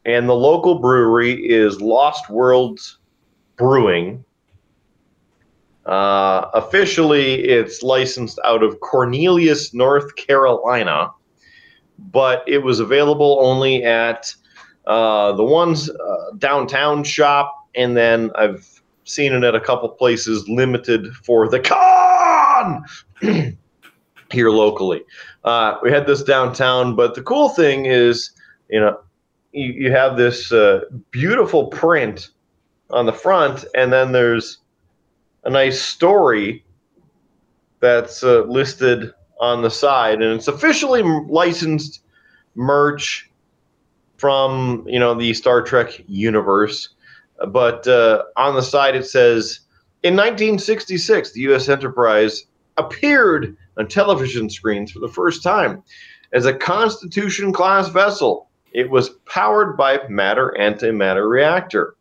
[0.06, 2.98] and the local brewery is Lost Worlds
[3.56, 4.24] Brewing.
[5.84, 11.10] Uh, officially, it's licensed out of Cornelius, North Carolina,
[11.98, 14.32] but it was available only at
[14.86, 20.48] uh, the ones uh, downtown shop, and then I've seen it at a couple places
[20.48, 22.84] limited for the con
[24.30, 25.02] here locally.
[25.42, 28.30] Uh, we had this downtown, but the cool thing is,
[28.68, 28.98] you know,
[29.52, 30.80] you, you have this uh,
[31.10, 32.30] beautiful print
[32.90, 34.58] on the front, and then there's
[35.44, 36.64] a nice story
[37.80, 42.02] that's uh, listed on the side, and it's officially licensed
[42.54, 43.30] merch
[44.16, 46.90] from you know the Star Trek universe.
[47.48, 49.60] But uh, on the side it says,
[50.02, 51.68] in 1966, the U.S.
[51.68, 52.46] Enterprise
[52.78, 55.82] appeared on television screens for the first time
[56.32, 58.45] as a Constitution class vessel.
[58.76, 61.96] It was powered by matter antimatter reactor.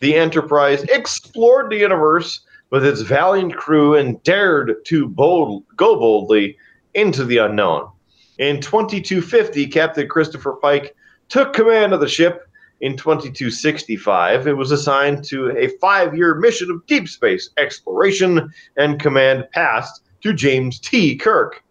[0.00, 6.58] The Enterprise explored the universe with its valiant crew and dared to bold, go boldly
[6.92, 7.90] into the unknown.
[8.36, 10.94] In 2250, Captain Christopher Pike
[11.30, 12.46] took command of the ship.
[12.82, 19.00] In 2265, it was assigned to a five year mission of deep space exploration, and
[19.00, 21.16] command passed to James T.
[21.16, 21.64] Kirk.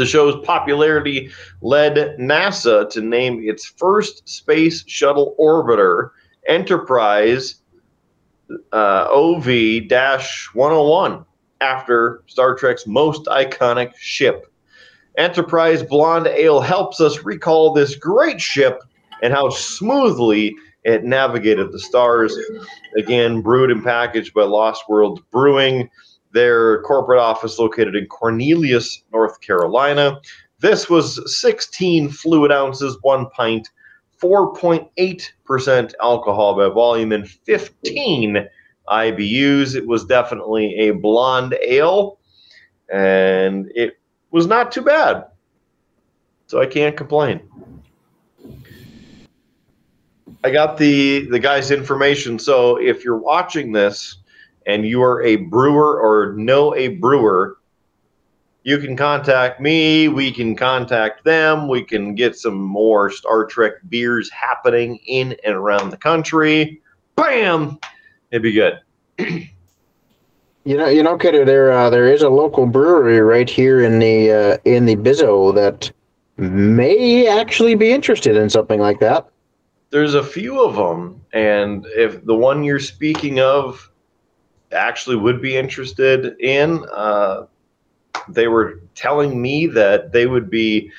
[0.00, 1.30] The show's popularity
[1.60, 6.12] led NASA to name its first space shuttle orbiter
[6.48, 7.56] Enterprise
[8.72, 11.24] uh, OV 101
[11.60, 14.50] after Star Trek's most iconic ship.
[15.18, 18.80] Enterprise Blonde Ale helps us recall this great ship
[19.22, 22.34] and how smoothly it navigated the stars.
[22.96, 25.90] Again, brewed and packaged by Lost World Brewing,
[26.32, 30.20] their corporate office located in Cornelius, North Carolina.
[30.60, 33.68] This was 16 fluid ounces, one pint,
[34.20, 38.46] 4.8% alcohol by volume, and 15
[38.88, 39.74] IBUs.
[39.74, 42.18] It was definitely a blonde ale,
[42.92, 43.98] and it
[44.30, 45.24] was not too bad.
[46.46, 47.40] So I can't complain.
[50.42, 52.38] I got the the guy's information.
[52.38, 54.16] So if you're watching this
[54.66, 57.58] and you are a brewer or know a brewer,
[58.62, 60.08] you can contact me.
[60.08, 61.68] We can contact them.
[61.68, 66.80] We can get some more Star Trek beers happening in and around the country.
[67.16, 67.78] Bam!
[68.30, 68.80] It'd be good.
[70.64, 73.98] You know, you know, Kidder, there uh, there is a local brewery right here in
[73.98, 75.90] the uh, in the Bizzo that
[76.36, 79.26] may actually be interested in something like that.
[79.88, 83.89] There's a few of them, and if the one you're speaking of
[84.72, 87.46] actually would be interested in, uh,
[88.28, 90.90] they were telling me that they would be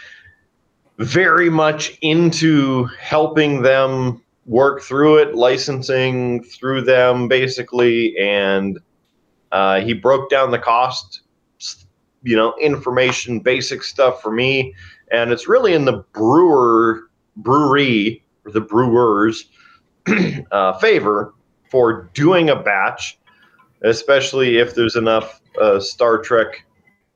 [0.98, 8.80] very much into helping them work through it, licensing through them, basically, and
[9.52, 11.22] uh, he broke down the cost,
[12.24, 14.74] you know, information, basic stuff for me,
[15.12, 19.46] and it's really in the brewer brewery or the brewers
[20.52, 21.34] uh, favor
[21.70, 23.18] for doing a batch,
[23.84, 26.66] especially if there's enough uh, Star Trek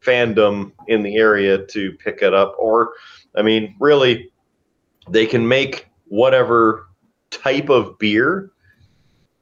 [0.02, 2.56] fandom in the area to pick it up.
[2.58, 2.94] Or,
[3.36, 4.32] I mean, really,
[5.10, 6.88] they can make whatever
[7.32, 8.52] type of beer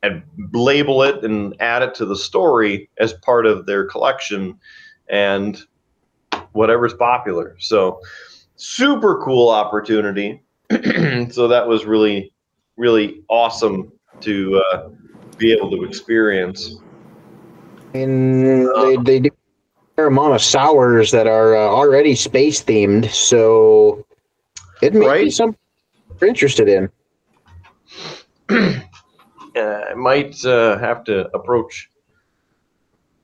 [0.02, 4.60] and label it and add it to the story as part of their collection
[5.10, 5.62] and
[6.52, 7.56] whatever's popular.
[7.60, 8.00] So,
[8.56, 10.42] super cool opportunity.
[11.30, 12.34] so that was really,
[12.78, 14.90] really awesome to uh,
[15.38, 16.78] be able to experience.
[17.94, 23.12] And they, they do a fair amount of sours that are uh, already space themed,
[23.12, 24.06] so
[24.82, 25.60] it may be something
[26.20, 26.90] we're interested in.
[28.50, 28.80] uh,
[29.56, 31.90] I might uh, have to approach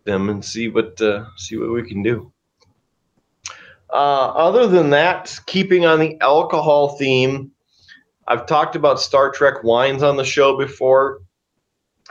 [0.06, 2.32] them and see what uh, see what we can do.
[3.92, 7.52] Uh, other than that, keeping on the alcohol theme,
[8.28, 11.22] I've talked about Star Trek wines on the show before.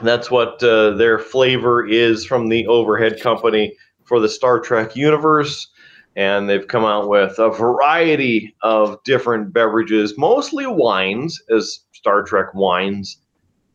[0.01, 3.75] That's what uh, their flavor is from the Overhead Company
[4.05, 5.67] for the Star Trek universe.
[6.15, 12.53] And they've come out with a variety of different beverages, mostly wines, as Star Trek
[12.53, 13.17] wines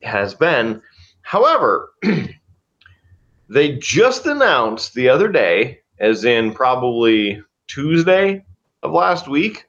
[0.02, 0.80] has been.
[1.22, 1.90] However,
[3.48, 8.44] they just announced the other day, as in probably Tuesday
[8.82, 9.66] of last week,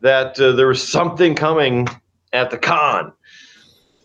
[0.00, 1.86] that uh, there was something coming
[2.32, 3.12] at the con.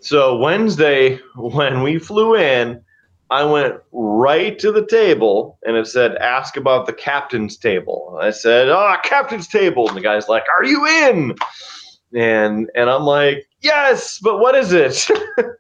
[0.08, 2.82] So Wednesday, when we flew in,
[3.30, 8.18] I went right to the table and it said, ask about the captain's table.
[8.22, 9.90] I said, oh, captain's table.
[9.90, 11.36] And the guy's like, are you in?
[12.16, 15.12] And, and I'm like, yes, but what is it?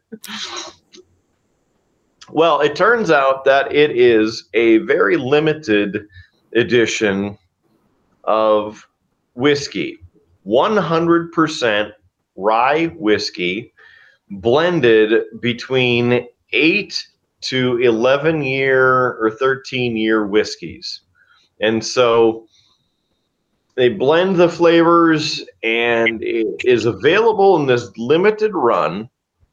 [2.29, 6.07] well, it turns out that it is a very limited
[6.55, 7.37] edition
[8.23, 8.87] of
[9.33, 9.99] whiskey
[10.45, 11.91] 100%
[12.37, 13.73] rye whiskey
[14.29, 17.07] blended between 8
[17.41, 21.01] to 11 year or 13 year whiskeys.
[21.61, 22.47] And so
[23.75, 29.09] they blend the flavors and it is available in this limited run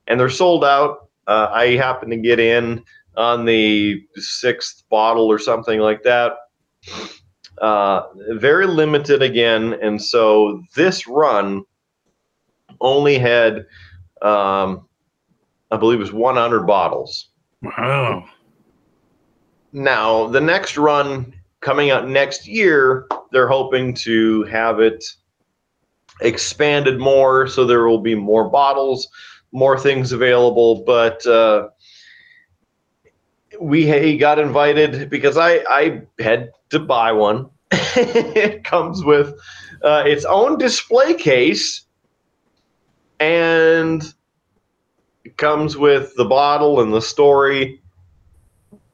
[0.07, 1.09] and they're sold out.
[1.27, 2.83] Uh, I happen to get in
[3.17, 6.33] on the sixth bottle or something like that.
[7.59, 9.75] Uh, very limited again.
[9.81, 11.63] And so this run
[12.81, 13.67] only had,
[14.25, 14.89] um,
[15.71, 17.29] I believe it was 100 bottles.
[17.63, 18.25] Wow.
[19.73, 25.05] Now, the next run coming out next year, they're hoping to have it
[26.21, 29.09] expanded more so there will be more bottles,
[29.53, 30.85] more things available.
[30.85, 31.69] But uh,
[33.61, 37.51] we got invited because I, I had to buy one.
[37.71, 39.35] it comes with
[39.83, 41.85] uh, its own display case
[43.21, 44.15] and
[45.25, 47.81] it comes with the bottle and the story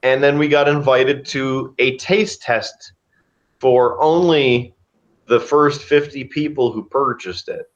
[0.02, 2.92] and then we got invited to a taste test
[3.58, 4.74] for only
[5.26, 7.70] the first 50 people who purchased it.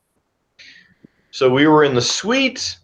[1.30, 2.78] So we were in the suite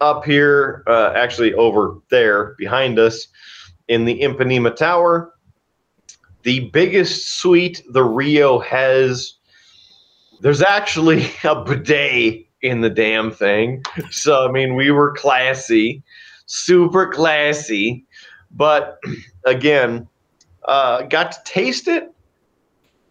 [0.00, 3.28] up here, uh, actually over there behind us
[3.88, 5.34] in the Ipanema Tower.
[6.42, 9.34] The biggest suite the Rio has.
[10.40, 13.82] There's actually a bidet in the damn thing.
[14.10, 16.02] So, I mean, we were classy,
[16.46, 18.06] super classy
[18.54, 18.98] but
[19.44, 20.08] again,
[20.66, 22.12] uh, got to taste it,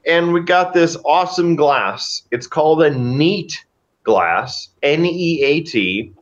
[0.06, 2.24] and we got this awesome glass.
[2.32, 3.66] It's called a neat
[4.04, 6.14] glass, N E A T,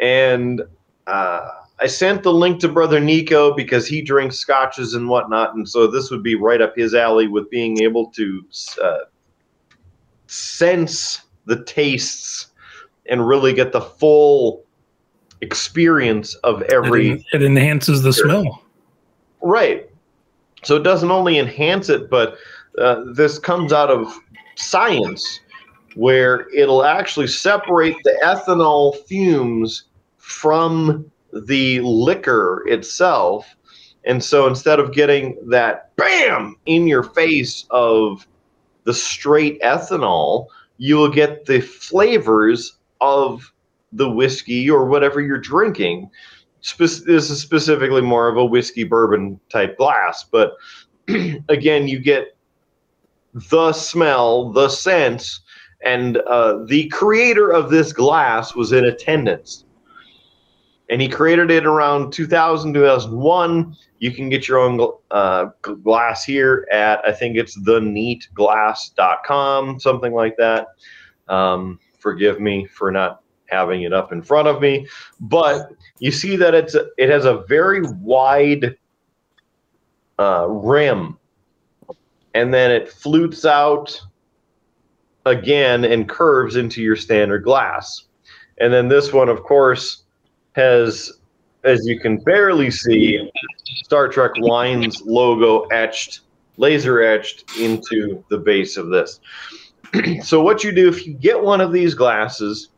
[0.00, 0.62] and
[1.06, 1.48] uh,
[1.80, 5.86] I sent the link to brother Nico because he drinks scotches and whatnot, and so
[5.86, 8.42] this would be right up his alley with being able to
[8.82, 8.98] uh,
[10.26, 12.48] sense the tastes
[13.08, 14.64] and really get the full
[15.40, 18.62] experience of every It, it enhances the smell.
[19.42, 19.88] Right.
[20.64, 22.36] So it doesn't only enhance it, but
[22.78, 24.12] uh, this comes out of
[24.56, 25.40] science
[25.94, 29.84] where it'll actually separate the ethanol fumes
[30.18, 33.56] from the liquor itself.
[34.04, 38.26] And so instead of getting that bam in your face of
[38.84, 40.46] the straight ethanol,
[40.78, 43.52] you will get the flavors of
[43.92, 46.10] the whiskey or whatever you're drinking
[46.66, 50.54] spe- this is specifically more of a whiskey bourbon type glass, but
[51.48, 52.36] again, you get
[53.50, 55.40] the smell, the sense,
[55.84, 59.64] and uh, the creator of this glass was in attendance.
[60.88, 63.76] And he created it around 2000, 2001.
[63.98, 64.80] You can get your own
[65.10, 70.68] uh, glass here at, I think it's theneatglass.com, something like that.
[71.28, 74.86] Um, forgive me for not having it up in front of me,
[75.20, 78.76] but you see that it's a, it has a very wide
[80.18, 81.18] uh, rim,
[82.34, 84.00] and then it flutes out
[85.24, 88.04] again and curves into your standard glass.
[88.58, 90.04] And then this one, of course,
[90.52, 91.20] has,
[91.66, 93.30] as you can barely see,
[93.64, 96.20] Star Trek Line's logo etched,
[96.56, 99.20] laser etched into the base of this.
[100.22, 102.70] so what you do if you get one of these glasses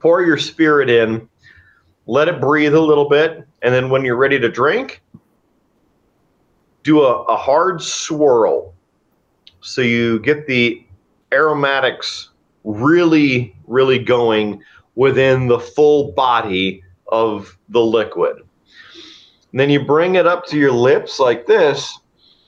[0.00, 1.28] pour your spirit in,
[2.06, 5.00] let it breathe a little bit, and then when you're ready to drink,
[6.82, 8.74] do a, a hard swirl.
[9.60, 10.84] So you get the
[11.32, 12.30] aromatics
[12.64, 14.62] really, really going
[14.94, 18.36] within the full body of the liquid.
[18.38, 21.98] And then you bring it up to your lips like this,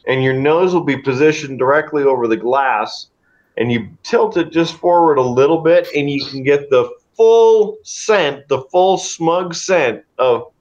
[0.06, 3.08] and your nose will be positioned directly over the glass.
[3.56, 7.78] And you tilt it just forward a little bit, and you can get the full
[7.82, 10.52] scent, the full smug scent of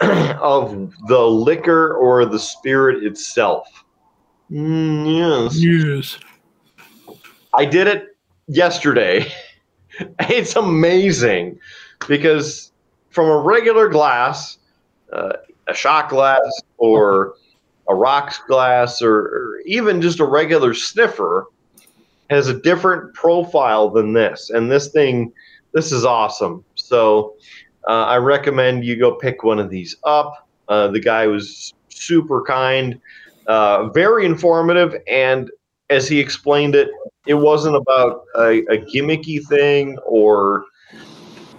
[0.00, 3.84] of the liquor or the spirit itself.
[4.50, 5.56] Mm, yes.
[5.56, 6.18] Yes.
[7.54, 8.16] I did it
[8.48, 9.30] yesterday.
[10.20, 11.58] it's amazing
[12.08, 12.71] because
[13.12, 14.58] from a regular glass,
[15.12, 15.34] uh,
[15.68, 16.40] a shot glass,
[16.78, 17.34] or
[17.88, 21.44] a rocks glass, or, or even just a regular snifter,
[22.30, 24.50] has a different profile than this.
[24.50, 25.32] And this thing,
[25.72, 26.64] this is awesome.
[26.74, 27.34] So
[27.88, 30.48] uh, I recommend you go pick one of these up.
[30.68, 32.98] Uh, the guy was super kind,
[33.46, 35.50] uh, very informative, and
[35.90, 36.88] as he explained it,
[37.26, 40.64] it wasn't about a, a gimmicky thing or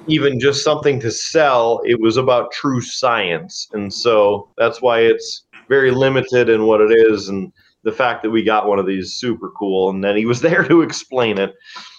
[0.07, 1.81] even just something to sell.
[1.85, 6.91] It was about true science, and so that's why it's very limited in what it
[6.91, 7.29] is.
[7.29, 7.51] And
[7.83, 10.63] the fact that we got one of these super cool, and then he was there
[10.63, 11.53] to explain it,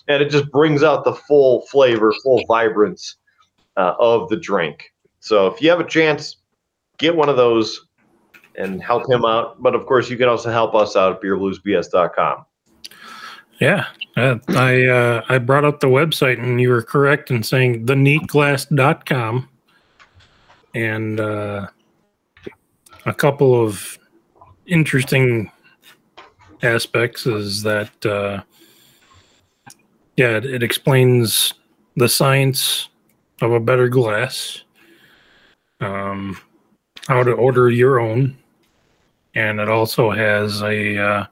[0.09, 3.17] and it just brings out the full flavor, full vibrance
[3.77, 4.91] uh, of the drink.
[5.21, 6.37] So if you have a chance,
[6.99, 7.87] get one of those
[8.57, 9.61] and help him out.
[9.63, 12.45] But of course, you can also help us out at beerbluesbs.com.
[13.61, 13.87] Yeah,
[14.17, 19.49] uh, I uh, I brought up the website, and you were correct in saying theneatglass.com.
[20.75, 21.69] And uh,
[23.07, 23.97] a couple of
[24.67, 25.53] interesting
[26.63, 28.43] aspects is that, uh,
[30.17, 31.55] yeah, it, it explains
[31.97, 32.89] the science
[33.41, 34.63] of a better glass,
[35.81, 36.37] um,
[37.07, 38.37] how to order your own,
[39.35, 41.27] and it also has a uh,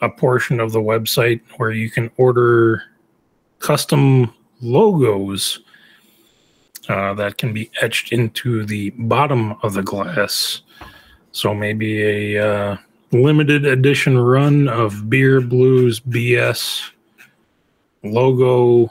[0.00, 2.82] a portion of the website where you can order
[3.58, 5.60] custom logos
[6.88, 10.62] uh, that can be etched into the bottom of the glass.
[11.32, 12.76] So maybe a uh,
[13.12, 16.90] limited edition run of Beer Blues BS
[18.02, 18.90] logo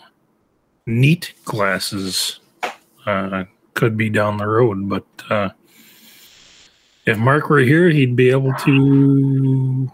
[0.85, 2.39] neat glasses
[3.05, 5.49] uh, could be down the road, but uh,
[7.05, 9.91] if Mark were here, he'd be able to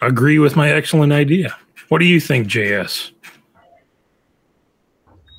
[0.00, 1.56] agree with my excellent idea.
[1.88, 3.12] What do you think, JS?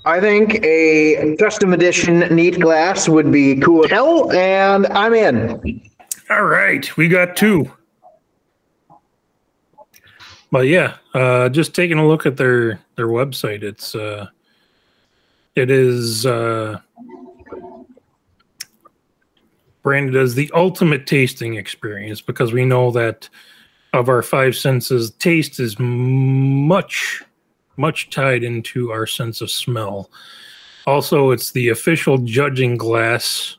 [0.05, 5.81] I think a custom edition neat glass would be cool as hell, and I'm in.
[6.29, 7.71] All right, we got two.
[10.51, 14.27] But yeah, uh, just taking a look at their their website, it's uh,
[15.55, 16.79] it is uh,
[19.83, 23.29] branded as the ultimate tasting experience because we know that
[23.93, 27.23] of our five senses, taste is much
[27.77, 30.11] much tied into our sense of smell.
[30.85, 33.55] Also, it's the official judging glass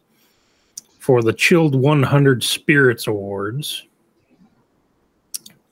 [0.99, 3.87] for the Chilled 100 Spirits Awards.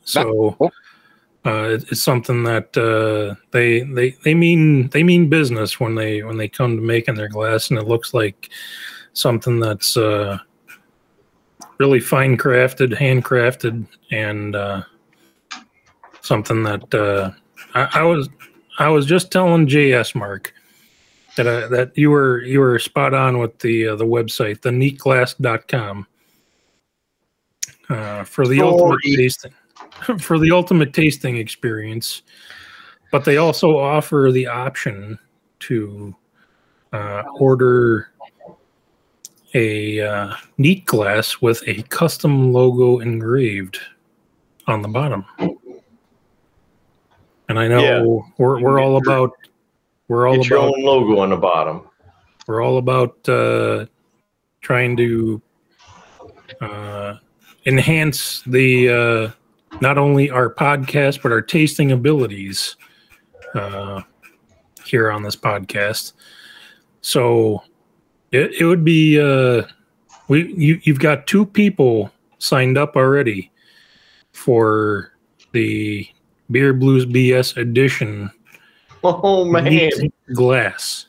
[0.05, 0.71] So uh,
[1.91, 6.49] it's something that uh, they they they mean they mean business when they when they
[6.49, 8.49] come to making their glass, and it looks like
[9.13, 10.39] something that's uh,
[11.79, 14.83] really fine crafted, handcrafted, and uh,
[16.21, 17.31] something that uh,
[17.75, 18.29] I, I was
[18.79, 20.53] I was just telling JS Mark
[21.37, 24.71] that I, that you were you were spot on with the uh, the website the
[24.71, 26.07] neatglass.com
[27.89, 29.55] uh, for the ultimate tasting
[30.19, 32.23] for the ultimate tasting experience
[33.11, 35.19] but they also offer the option
[35.61, 36.15] to
[36.93, 38.11] uh, order
[39.55, 43.79] a uh, neat glass with a custom logo engraved
[44.67, 45.25] on the bottom
[47.49, 48.03] and i know Yeah.
[48.39, 49.33] we're, we're all about
[50.09, 51.89] we're all Get your about own logo on the bottom.
[52.47, 53.87] we're all about uh,
[54.61, 55.41] trying to
[56.61, 57.15] uh,
[57.67, 59.31] enhance the uh,
[59.81, 62.77] not only our podcast but our tasting abilities
[63.55, 64.03] uh,
[64.85, 66.13] here on this podcast.
[67.03, 67.63] So
[68.33, 69.63] it, it would be uh,
[70.29, 73.51] we you you've got two people signed up already
[74.33, 75.13] for
[75.53, 76.07] the
[76.51, 78.31] Beer Blues BS edition
[79.05, 79.91] Oh man!
[80.35, 81.07] glass.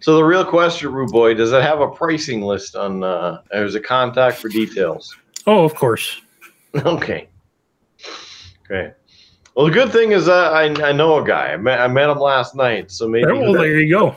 [0.00, 3.02] So the real question, Rude Boy, does it have a pricing list on?
[3.02, 5.14] Uh, there's a contact for details.
[5.46, 6.20] Oh, of course.
[6.76, 7.28] Okay.
[8.64, 8.92] Okay.
[9.54, 11.52] Well, the good thing is that I, I know a guy.
[11.52, 14.14] I met, I met him last night, so maybe Well, there you go.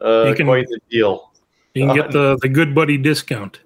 [0.00, 1.30] Uh, you can- quite the deal.
[1.74, 3.60] You can get the, the good buddy discount.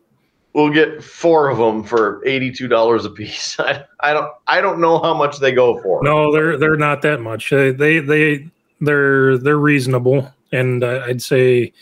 [0.55, 3.61] We'll get four of them for eighty-two dollars a piece.
[3.61, 6.03] I, I don't I don't know how much they go for.
[6.03, 7.51] No, they're they're not that much.
[7.51, 8.49] They they, they
[8.81, 11.74] they're they're reasonable, and uh, I'd say,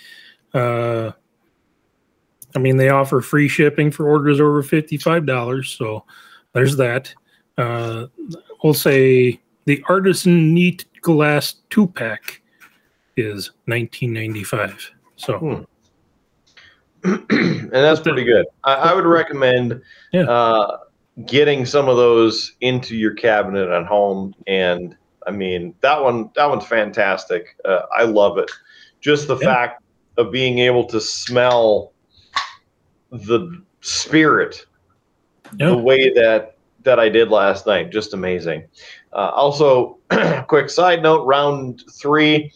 [0.53, 1.13] uh,
[2.55, 5.71] I mean, they offer free shipping for orders over fifty five dollars.
[5.71, 6.05] So
[6.55, 7.15] there's that.
[7.57, 8.07] Uh,
[8.65, 12.43] we'll say the artisan neat glass two pack
[13.17, 14.91] is nineteen ninety five.
[15.17, 15.63] So Hmm.
[17.31, 18.47] and that's pretty good.
[18.65, 19.81] I, I would recommend
[20.13, 20.23] Yeah.
[20.29, 20.79] uh,
[21.27, 24.35] getting some of those into your cabinet at home.
[24.47, 24.97] And
[25.27, 27.57] I mean, that one that one's fantastic.
[27.65, 28.51] Uh, I love it.
[29.01, 29.47] Just the Yeah.
[29.55, 29.83] fact
[30.17, 31.93] of being able to smell
[33.11, 34.67] the spirit
[35.59, 35.69] Yeah.
[35.71, 37.91] the way that that I did last night.
[37.91, 38.65] Just amazing.
[39.13, 39.99] Uh, also,
[40.49, 42.53] quick side note: round three.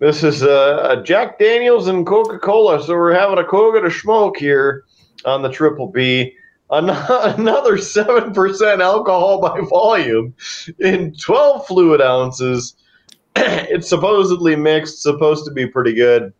[0.00, 3.90] This is uh, a Jack Daniels and Coca Cola, so we're having a Coca to
[3.90, 4.84] smoke here
[5.26, 6.34] on the Triple B.
[6.70, 6.88] An-
[7.38, 10.34] Another seven percent alcohol by volume
[10.78, 12.74] in twelve fluid ounces.
[13.36, 16.32] it's supposedly mixed, supposed to be pretty good.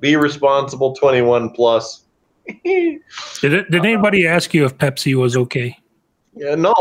[0.00, 2.04] Be responsible, twenty-one plus.
[2.46, 3.00] did
[3.42, 5.78] it, did anybody ask you if Pepsi was okay?
[6.34, 6.72] Yeah, no,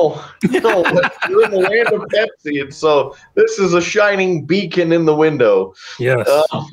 [0.50, 0.82] no.
[1.30, 5.16] We're in the land of Pepsi, and so this is a shining beacon in the
[5.16, 5.74] window.
[6.00, 6.64] Yes, Uh,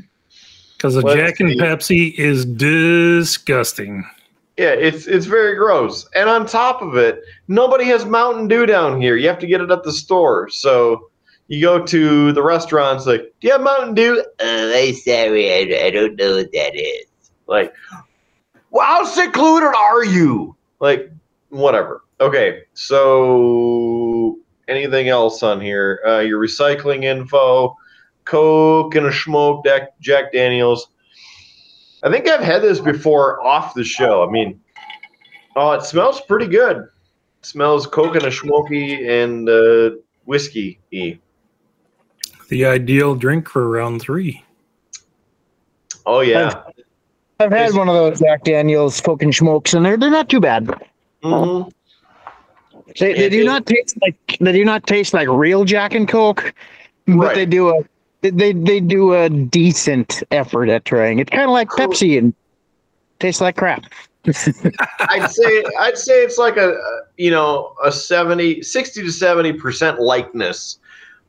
[0.76, 1.56] because the let's Jack and see.
[1.58, 4.04] Pepsi is disgusting.
[4.56, 6.08] yeah, it's it's very gross.
[6.14, 9.16] And on top of it, nobody has Mountain Dew down here.
[9.16, 10.48] You have to get it at the store.
[10.48, 11.10] So
[11.48, 14.22] you go to the restaurants, like, do you have Mountain Dew?
[14.40, 17.06] Uh, I'm sorry, I, I don't know what that is.
[17.48, 17.74] Like,
[18.70, 20.54] well, how secluded are you?
[20.78, 21.10] Like,
[21.48, 22.02] whatever.
[22.20, 26.00] Okay, so anything else on here?
[26.06, 27.76] Uh, your recycling info,
[28.24, 30.88] Coke and a smoke Jack, Jack Daniels.
[32.02, 34.26] I think I've had this before off the show.
[34.26, 34.60] I mean,
[35.56, 36.78] oh, it smells pretty good.
[36.78, 39.90] It smells coconut smoky and uh,
[40.24, 41.18] whiskey y.
[42.48, 44.42] The ideal drink for round three.
[46.06, 46.62] Oh yeah.
[47.40, 50.40] I've had Is- one of those Jack Daniels Coke Smokes, and they're they're not too
[50.40, 50.66] bad.
[51.22, 51.70] Mhm.
[52.98, 56.54] They, they do not taste like they do not taste like real Jack and Coke,
[57.06, 57.34] but Right.
[57.34, 57.82] they do a
[58.22, 61.18] they they do a decent effort at trying.
[61.18, 61.88] It's kind of like Cool.
[61.88, 62.34] Pepsi and
[63.20, 63.84] tastes like crap.
[64.26, 66.74] I'd say I'd say it's like a
[67.16, 70.78] you know a 70 60 to 70 percent likeness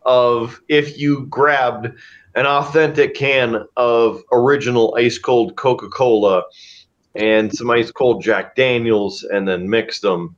[0.04, 1.88] of if you grabbed
[2.36, 6.44] an authentic can of original ice cold Coca-Cola
[7.16, 10.36] and some ice cold Jack Daniels and then mixed them.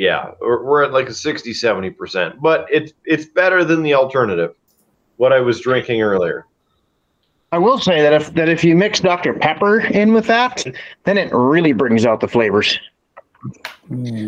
[0.00, 3.92] Yeah, we're, we're at like a 60 70 percent, but it's it's better than the
[3.92, 4.54] alternative.
[5.18, 6.46] What I was drinking earlier.
[7.52, 10.64] I will say that if that if you mix Dr Pepper in with that,
[11.04, 12.80] then it really brings out the flavors.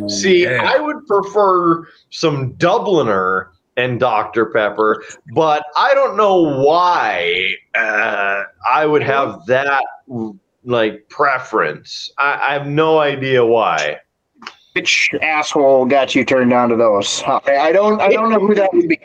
[0.09, 0.61] See, Yeah.
[0.63, 4.45] I would prefer some Dubliner and Dr.
[4.47, 5.03] Pepper,
[5.35, 9.83] but I don't know why uh, I would have that
[10.65, 12.13] like preference.
[12.19, 14.01] I, I have no idea why.
[14.75, 17.23] Which asshole got you turned on to those?
[17.27, 18.01] I I don't.
[18.01, 18.99] I don't know who that would be.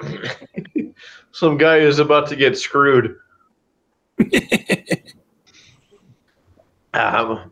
[1.32, 3.16] Some guy is about to get screwed.
[6.94, 7.50] um,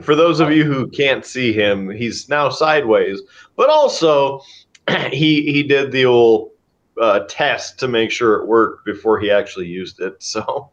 [0.00, 3.20] for those of you who can't see him, he's now sideways,
[3.56, 4.40] but also
[5.10, 6.52] he he did the old
[7.00, 10.22] uh, test to make sure it worked before he actually used it.
[10.22, 10.70] So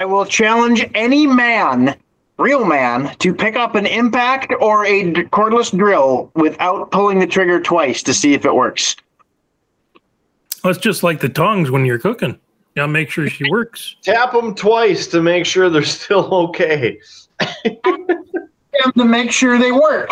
[0.00, 1.96] I will challenge any man,
[2.38, 7.60] real man, to pick up an impact or a cordless drill without pulling the trigger
[7.60, 8.96] twice to see if it works.
[10.62, 12.30] Well, it's just like the tongs when you're cooking.
[12.30, 13.96] You gotta make sure she works.
[14.02, 16.98] tap them twice to make sure they're still okay.
[17.64, 20.10] And to make sure they work.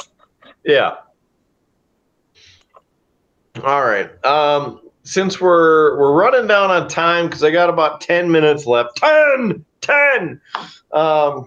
[0.65, 0.97] Yeah.
[3.65, 4.25] All right.
[4.25, 8.97] Um, since we're we're running down on time because I got about 10 minutes left.
[8.97, 9.65] 10!
[9.81, 10.41] 10!
[10.93, 11.45] Um, I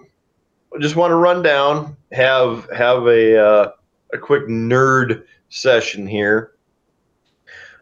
[0.78, 3.70] just want to run down, have have a uh,
[4.12, 6.52] a quick nerd session here.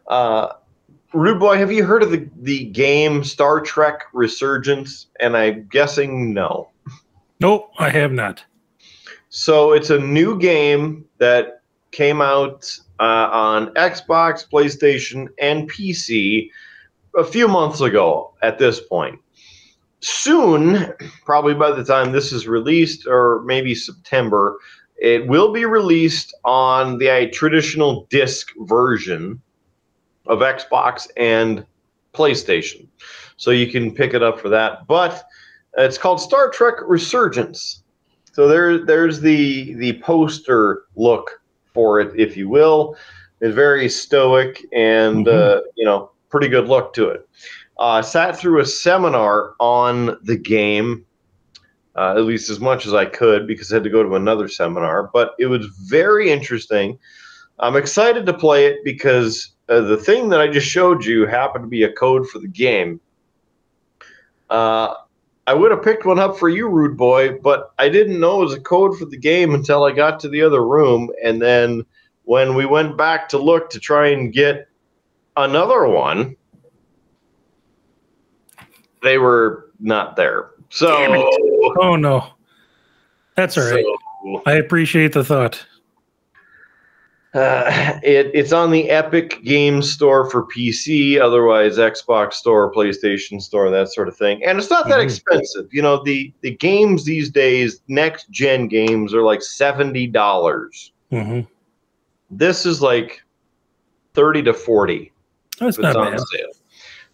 [0.07, 0.55] Uh
[1.15, 5.07] Rude Boy, have you heard of the, the game Star Trek Resurgence?
[5.21, 6.71] And I'm guessing no.
[7.39, 8.45] Nope, I have not.
[9.29, 11.63] So it's a new game that
[11.93, 12.69] came out
[12.99, 16.51] uh, on Xbox, PlayStation, and PC
[17.17, 19.21] a few months ago at this point.
[20.05, 20.93] Soon,
[21.25, 24.59] probably by the time this is released, or maybe September,
[24.99, 29.41] it will be released on the traditional disc version
[30.27, 31.65] of Xbox and
[32.13, 32.87] PlayStation.
[33.39, 34.87] So you can pick it up for that.
[34.87, 35.25] But
[35.79, 37.83] it's called Star Trek Resurgence.
[38.33, 41.41] So there, there's the the poster look
[41.73, 42.95] for it, if you will.
[43.41, 47.27] It's very stoic and uh, you know pretty good look to it.
[47.79, 51.05] Uh, sat through a seminar on the game,
[51.97, 54.49] uh, at least as much as I could because I had to go to another
[54.49, 55.11] seminar.
[55.13, 56.99] But it was very interesting.
[57.59, 61.65] I'm excited to play it because uh, the thing that I just showed you happened
[61.65, 63.01] to be a code for the game.
[64.51, 64.95] Uh,
[65.47, 68.45] I would have picked one up for you, Rude Boy, but I didn't know it
[68.45, 71.11] was a code for the game until I got to the other room.
[71.23, 71.85] And then
[72.25, 74.69] when we went back to look to try and get
[75.37, 76.37] another one,
[79.05, 80.51] they were not there.
[80.71, 80.89] So,
[81.81, 82.27] Oh no.
[83.37, 83.85] That's all right.
[84.25, 85.65] so, I appreciate the thought.
[87.35, 93.71] Uh, it, it's on the Epic Games Store for PC, otherwise Xbox Store, PlayStation Store,
[93.71, 94.41] that sort of thing.
[94.45, 95.05] And it's not that Mhm.
[95.05, 95.67] expensive.
[95.73, 100.93] You know, the the games these days, next gen games, are like seventy dollars.
[101.11, 101.41] hmm
[102.31, 103.21] This is like
[104.15, 105.11] thirty to forty.
[105.59, 106.21] That's not on bad.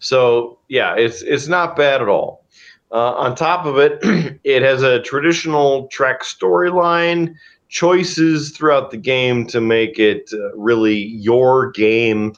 [0.01, 2.45] So yeah, it's it's not bad at all.
[2.91, 4.01] Uh, on top of it,
[4.45, 7.35] it has a traditional Trek storyline,
[7.69, 12.35] choices throughout the game to make it uh, really your game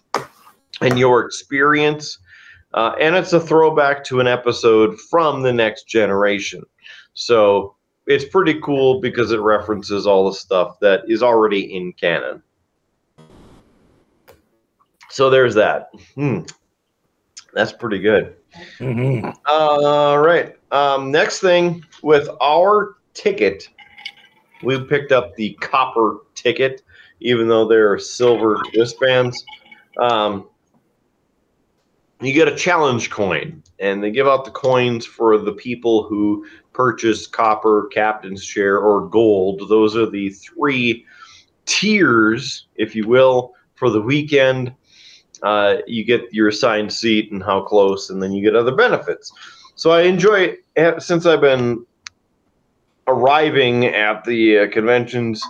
[0.82, 2.18] and your experience.
[2.74, 6.62] Uh, and it's a throwback to an episode from the next generation.
[7.14, 7.76] So
[8.06, 12.42] it's pretty cool because it references all the stuff that is already in canon.
[15.10, 15.90] So there's that.
[16.14, 16.40] Hmm.
[17.54, 18.36] That's pretty good.
[18.78, 20.56] hmm All right.
[20.70, 23.68] Um, next thing with our ticket,
[24.62, 26.82] we picked up the copper ticket,
[27.20, 29.44] even though they're silver wristbands.
[29.98, 30.48] Um,
[32.20, 36.46] you get a challenge coin, and they give out the coins for the people who
[36.72, 39.68] purchase copper, captain's share, or gold.
[39.68, 41.04] Those are the three
[41.66, 44.72] tiers, if you will, for the weekend.
[45.42, 49.32] Uh, you get your assigned seat and how close, and then you get other benefits.
[49.74, 51.84] So I enjoy eh, since I've been
[53.08, 55.42] arriving at the uh, conventions.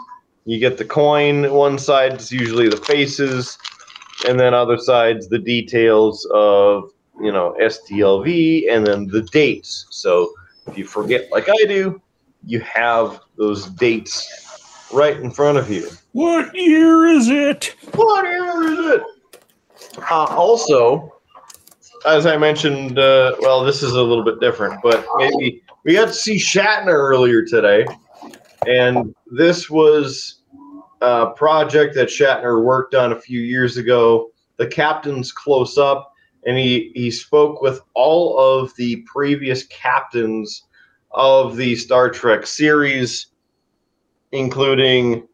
[0.45, 1.53] You get the coin.
[1.53, 3.59] One side is usually the faces,
[4.27, 6.91] and then other sides the details of
[7.21, 9.87] you know STLV, and then the dates.
[9.91, 10.33] So
[10.67, 12.01] if you forget like I do,
[12.45, 15.89] you have those dates right in front of you.
[16.13, 17.75] What year is it?
[17.95, 19.03] What year is it?
[19.99, 21.13] Uh, also,
[22.07, 26.07] as I mentioned, uh, well, this is a little bit different, but maybe we got
[26.07, 27.87] to see Shatner earlier today,
[28.67, 30.43] and this was
[31.01, 34.31] a project that Shatner worked on a few years ago.
[34.57, 36.13] The captain's close up,
[36.47, 40.65] and he he spoke with all of the previous captains
[41.11, 43.27] of the Star Trek series,
[44.33, 45.27] including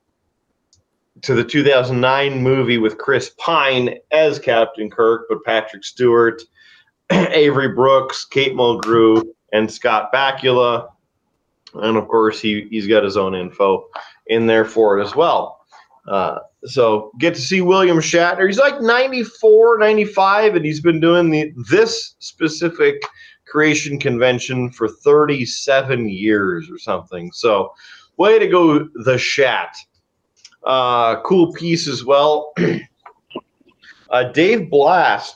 [1.23, 6.43] to the 2009 movie with Chris Pine as Captain Kirk, but Patrick Stewart,
[7.11, 9.23] Avery Brooks, Kate Mulgrew,
[9.53, 10.89] and Scott Bakula.
[11.75, 13.87] And of course, he, he's got his own info
[14.27, 15.61] in there for it as well.
[16.07, 18.47] Uh, so get to see William Shatner.
[18.47, 23.03] He's like 94, 95, and he's been doing the this specific
[23.47, 27.31] creation convention for 37 years or something.
[27.33, 27.73] So
[28.17, 29.75] way to go, the Shat.
[30.65, 32.53] Uh, cool piece as well.
[34.11, 35.35] uh, Dave Blass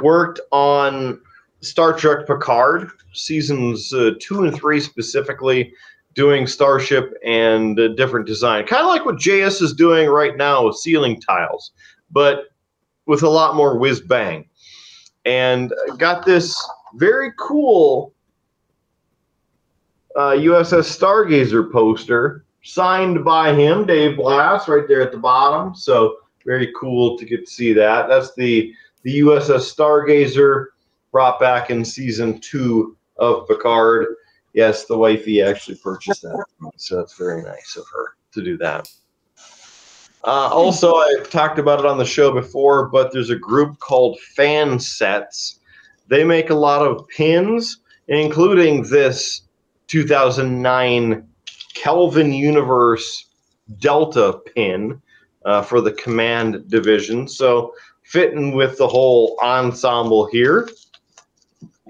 [0.00, 1.20] worked on
[1.60, 5.72] Star Trek Picard seasons uh, two and three specifically,
[6.14, 10.66] doing Starship and a different design, kind of like what JS is doing right now
[10.66, 11.72] with ceiling tiles,
[12.10, 12.44] but
[13.06, 14.48] with a lot more whiz bang.
[15.24, 16.56] And got this
[16.94, 18.14] very cool
[20.16, 25.74] uh, USS Stargazer poster signed by him, Dave Blass, right there at the bottom.
[25.74, 28.08] So very cool to get to see that.
[28.08, 30.66] That's the the USS Stargazer
[31.12, 34.06] brought back in season two of Picard.
[34.54, 36.44] Yes, the wifey actually purchased that,
[36.76, 38.88] so that's very nice of her to do that.
[40.24, 44.18] Uh, also, I've talked about it on the show before, but there's a group called
[44.20, 45.60] Fan Sets.
[46.08, 47.78] They make a lot of pins,
[48.08, 49.42] including this
[49.86, 51.26] 2009
[51.74, 53.26] Kelvin Universe
[53.78, 55.00] Delta pin
[55.44, 57.28] uh, for the Command Division.
[57.28, 57.74] So,
[58.04, 60.68] fitting with the whole ensemble here.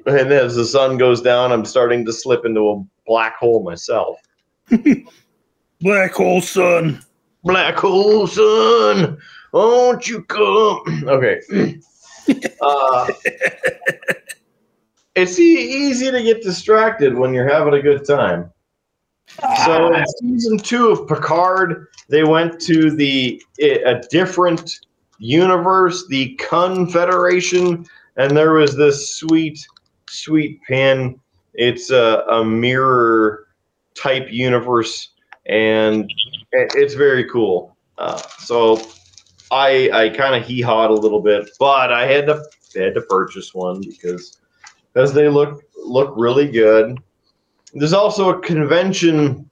[0.06, 4.18] And as the sun goes down, I'm starting to slip into a black hole myself.
[5.80, 7.00] Black hole sun.
[7.44, 9.16] Black hole sun,
[9.52, 10.80] won't you come?
[11.08, 11.40] Okay.
[12.60, 13.06] uh,
[15.14, 18.50] it's e- easy to get distracted when you're having a good time.
[19.66, 24.80] So in season two of Picard, they went to the a different
[25.18, 27.86] universe, the Confederation,
[28.16, 29.58] and there was this sweet,
[30.08, 31.20] sweet pin.
[31.54, 33.48] It's a, a mirror
[33.94, 35.10] type universe,
[35.46, 36.10] and
[36.52, 37.76] it's very cool.
[37.96, 38.80] Uh, so
[39.50, 42.42] I I kind of hee hawed a little bit, but I had to
[42.76, 44.38] had to purchase one because
[44.92, 46.98] because they look look really good.
[47.74, 49.48] There's also a convention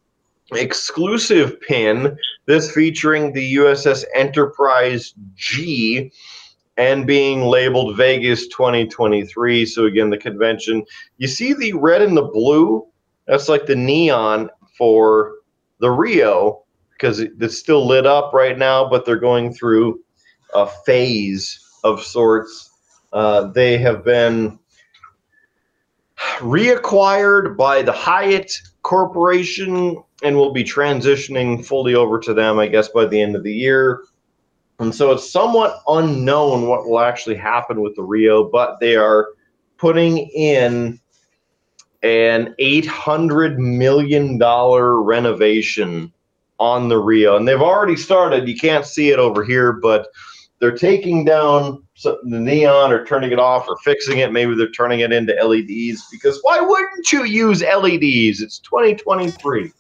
[0.53, 2.17] exclusive pin.
[2.47, 6.13] This featuring the USS Enterprise G
[6.77, 9.67] and being labeled Vegas 2023.
[9.67, 10.85] So again, the convention.
[11.19, 12.87] You see the red and the blue?
[13.27, 15.37] That's like the neon for
[15.81, 20.01] the Rio because it's still lit up right now, but they're going through
[20.55, 22.71] a phase of sorts.
[23.13, 24.59] Uh, they have been
[26.39, 32.89] reacquired by the Hyatt Corporation and will be transitioning fully over to them, I guess,
[32.89, 34.03] by the end of the year.
[34.79, 39.29] And so it's somewhat unknown what will actually happen with the Rio, but they are
[39.79, 41.01] putting in
[42.03, 46.13] an $800 million renovation
[46.59, 47.37] on the Rio.
[47.37, 48.49] And they've already started.
[48.49, 50.09] You can't see it over here, but
[50.59, 54.31] they're taking down some, the neon or turning it off or fixing it.
[54.31, 58.41] Maybe they're turning it into LEDs because why wouldn't you use LEDs?
[58.41, 59.73] It's 2023.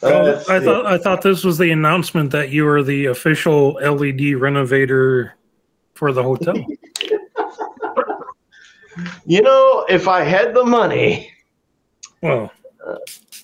[0.00, 3.06] Oh, uh, That's I thought I thought this was the announcement that you were the
[3.06, 5.34] official LED renovator
[5.94, 6.54] for the hotel.
[9.26, 11.30] You know, if I had the money
[12.20, 12.50] well,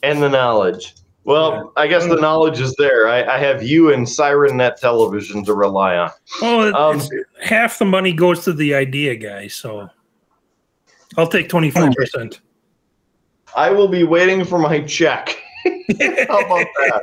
[0.02, 0.94] and the knowledge,
[1.24, 3.08] well, I guess the knowledge is there.
[3.08, 6.10] I, I have you and Siren Net Television to rely on.
[6.40, 7.10] well, it, Um, it's-
[7.42, 9.88] half the money goes to the idea guy, so
[11.16, 12.40] I'll take twenty five percent.
[13.56, 15.36] I will be waiting for my check.
[15.64, 17.02] How about that?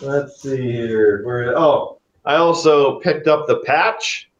[0.00, 1.24] Let's see here.
[1.24, 1.56] Where?
[1.58, 4.30] Oh, I also picked up the patch,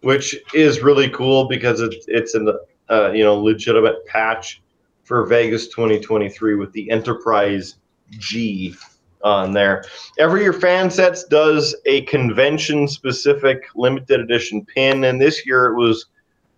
[0.00, 2.52] which is really cool because it's it's an
[2.90, 4.60] uh, you know legitimate patch
[5.04, 7.76] for Vegas 2023 with the Enterprise
[8.10, 8.74] G
[9.22, 9.84] on there.
[10.18, 16.06] Every year, Fansets does a convention specific limited edition pin, and this year it was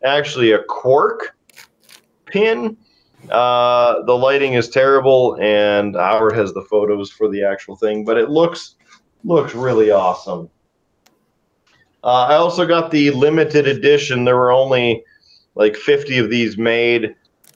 [0.04, 1.36] actually a Quark
[2.26, 2.76] pin.
[3.30, 8.18] Uh, the lighting is terrible, and Howard has the photos for the actual thing, but
[8.18, 8.76] it looks
[9.24, 10.50] looks really awesome.
[12.02, 14.24] Uh, I also got the limited edition.
[14.24, 15.02] There were only
[15.54, 17.14] like 50 of these made.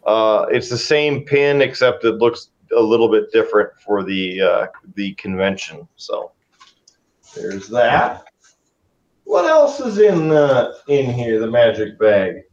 [0.08, 4.66] Uh, it's the same pin, except it looks a little bit different for the uh,
[4.94, 5.86] the convention.
[5.96, 6.32] So
[7.34, 8.24] there's that.
[9.24, 11.38] What else is in uh, in here?
[11.38, 12.44] The magic bag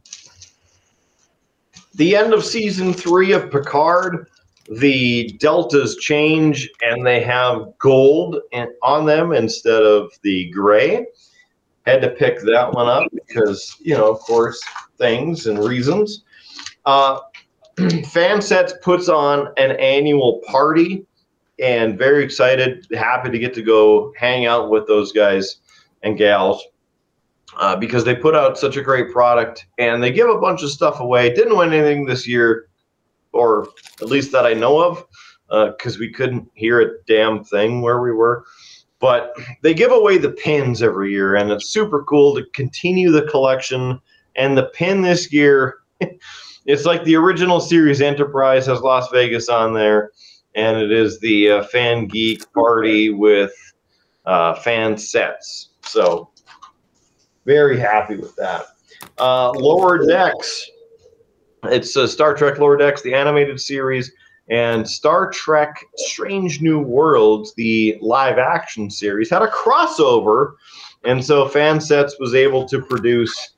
[1.96, 4.28] the end of season three of Picard
[4.68, 8.40] the deltas change and they have gold
[8.82, 11.06] on them instead of the gray.
[11.86, 14.60] Had to pick that one up because, you know, of course,
[14.98, 16.24] things and reasons.
[16.84, 17.20] Uh,
[17.78, 21.04] Fansets puts on an annual party
[21.58, 25.58] and very excited, happy to get to go hang out with those guys
[26.02, 26.62] and gals
[27.58, 30.70] uh, because they put out such a great product and they give a bunch of
[30.70, 31.34] stuff away.
[31.34, 32.68] Didn't win anything this year,
[33.32, 33.68] or
[34.00, 35.04] at least that I know of,
[35.72, 38.44] because uh, we couldn't hear a damn thing where we were.
[38.98, 43.26] But they give away the pins every year, and it's super cool to continue the
[43.26, 44.00] collection.
[44.36, 45.78] And the pin this year,
[46.66, 50.10] it's like the original series Enterprise has Las Vegas on there,
[50.54, 53.52] and it is the uh, Fan Geek Party with
[54.26, 55.70] uh, fan sets.
[55.82, 56.30] So
[57.44, 58.66] very happy with that.
[59.18, 60.68] Uh, Lower Decks.
[61.64, 64.12] It's uh, Star Trek Lower Decks, the animated series,
[64.50, 70.54] and Star Trek Strange New Worlds, the live action series, had a crossover.
[71.04, 73.55] And so Fansets was able to produce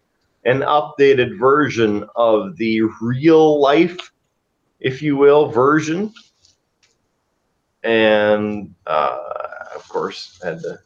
[0.48, 4.10] an updated version of the real life,
[4.80, 6.12] if you will, version.
[7.82, 9.18] And uh,
[9.74, 10.78] of course, had to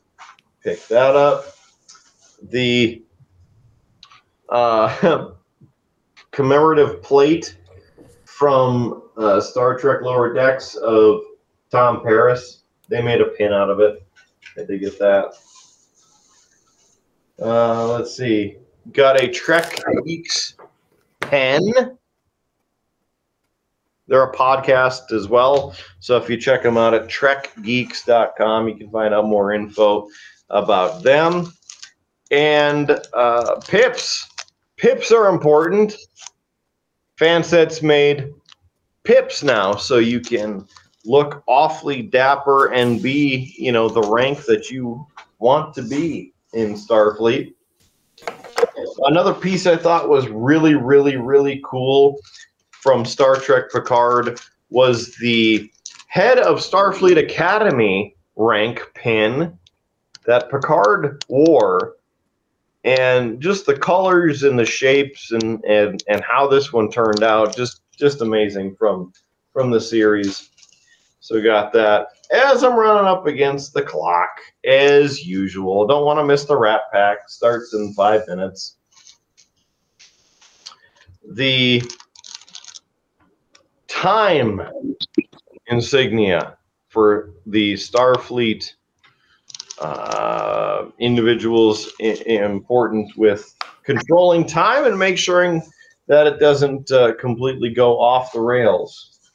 [0.65, 1.45] pick that up
[2.51, 3.05] the
[4.49, 5.31] uh,
[6.33, 7.57] commemorative plate
[8.25, 11.21] from uh, Star Trek Lower Decks of
[11.71, 12.65] Tom Paris.
[12.89, 14.05] They made a pin out of it.
[14.59, 15.35] I did get that.
[17.41, 18.57] Uh, let's see.
[18.91, 20.57] Got a Trek Geeks
[21.21, 21.63] pen.
[24.09, 25.75] They're a podcast as well.
[26.01, 30.09] So if you check them out at trekgeeks.com, you can find out more info
[30.51, 31.53] about them.
[32.31, 34.29] And uh, pips.
[34.77, 35.97] Pips are important.
[37.19, 38.33] Fansets made
[39.05, 40.67] pips now, so you can
[41.05, 45.07] look awfully dapper and be, you know, the rank that you
[45.39, 47.55] want to be in Starfleet.
[49.05, 52.20] Another piece I thought was really, really, really cool
[52.70, 55.70] from Star Trek Picard was the
[56.07, 59.59] head of Starfleet Academy rank pin
[60.27, 61.97] that Picard wore
[62.85, 67.57] and just the colors and the shapes and and and how this one turned out
[67.57, 69.12] just just amazing from
[69.53, 70.51] from the series.
[71.20, 72.09] So we got that.
[72.33, 74.31] As i'm running up against the clock
[74.65, 77.29] as usual don't want to miss the rat pack.
[77.29, 78.77] Starts in five minutes
[81.35, 81.83] the
[83.89, 84.61] time
[85.67, 86.57] insignia
[86.89, 88.73] for the starfleet
[89.81, 93.55] uh, individuals important with
[93.85, 95.61] controlling time and make sure
[96.09, 99.31] that it doesn't uh, completely go off the rails.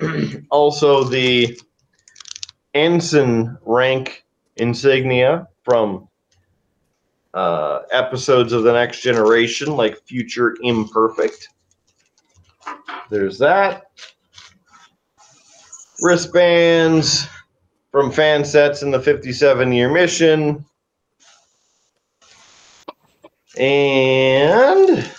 [0.50, 1.58] also, the
[2.74, 4.24] ensign rank
[4.56, 6.08] insignia from
[7.34, 11.48] uh, episodes of the Next Generation, like Future Imperfect.
[13.10, 13.84] There's that.
[16.00, 17.28] Wristbands
[17.90, 20.64] from fan sets in the 57 year mission.
[23.58, 25.10] And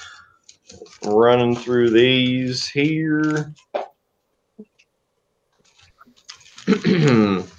[1.05, 3.53] running through these here.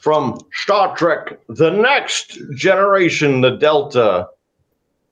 [0.00, 4.28] From Star Trek The Next Generation, the Delta.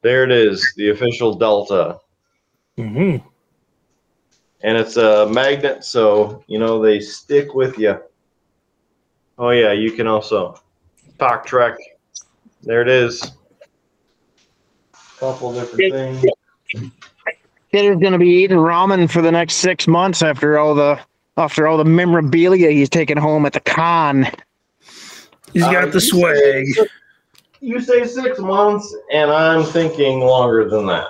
[0.02, 1.98] There it is, the official Delta.
[2.78, 3.26] Mm-hmm.
[4.62, 8.00] And it's a magnet, so, you know, they stick with you.
[9.38, 10.60] Oh yeah, you can also
[11.18, 11.76] talk trek.
[12.62, 13.32] There it is.
[15.20, 16.92] Couple different things.
[17.70, 20.98] Kidder's gonna be eating ramen for the next six months after all the
[21.36, 24.26] after all the memorabilia he's taken home at the con.
[25.52, 26.66] He's got Uh, the swag.
[27.60, 31.08] You say six months, and I'm thinking longer than that.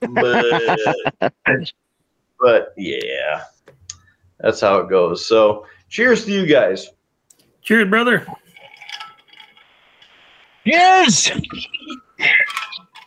[0.00, 1.32] But,
[2.40, 3.44] but yeah,
[4.40, 5.24] that's how it goes.
[5.26, 6.90] So, cheers to you guys.
[7.62, 8.26] Cheers, brother.
[10.64, 11.30] Yes.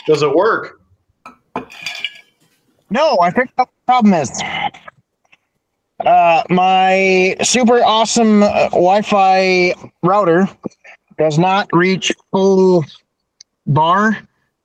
[0.07, 0.81] Does it work?
[2.89, 4.31] No, I think the problem is
[6.05, 9.73] uh, my super awesome uh, Wi-Fi
[10.03, 10.47] router
[11.17, 12.85] does not reach full
[13.67, 14.17] bar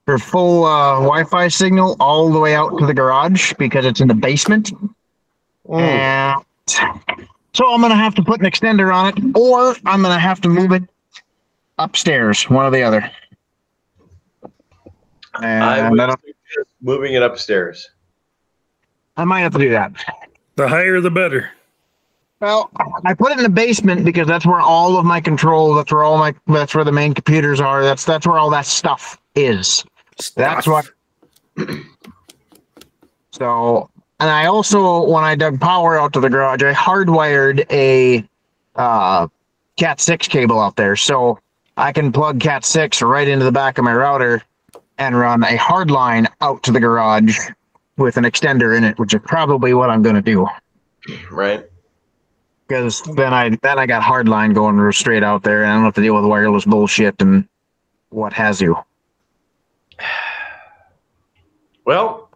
[0.06, 4.08] or full uh, Wi-Fi signal all the way out to the garage because it's in
[4.08, 4.70] the basement.
[5.66, 5.80] Mm.
[5.80, 6.44] And
[7.52, 10.48] so I'm gonna have to put an extender on it, or I'm gonna have to
[10.48, 10.82] move it
[11.78, 13.10] upstairs, one or the other.
[15.34, 16.20] I And would I don't-
[16.80, 17.88] moving it upstairs.
[19.16, 19.92] I might have to do that.
[20.56, 21.50] The higher, the better.
[22.40, 22.70] Well,
[23.04, 26.02] I put it in the basement because that's where all of my control, that's where
[26.02, 27.82] all my, that's where the main computers are.
[27.82, 29.84] That's, that's where all that stuff is.
[30.36, 30.90] That's what.
[33.34, 33.90] So,
[34.20, 38.24] and I also, when I dug power out to the garage, I hardwired a
[38.76, 39.26] uh,
[39.76, 40.94] Cat 6 cable out there.
[40.94, 41.40] So
[41.76, 44.40] I can plug Cat 6 right into the back of my router
[44.98, 47.36] and run a hard line out to the garage
[47.96, 50.46] with an extender in it, which is probably what I'm going to do.
[51.30, 51.64] Right.
[52.66, 55.84] Because then I then I got hard line going straight out there, and I don't
[55.84, 57.46] have to deal with wireless bullshit and
[58.10, 58.76] what has you.
[61.86, 62.30] Well,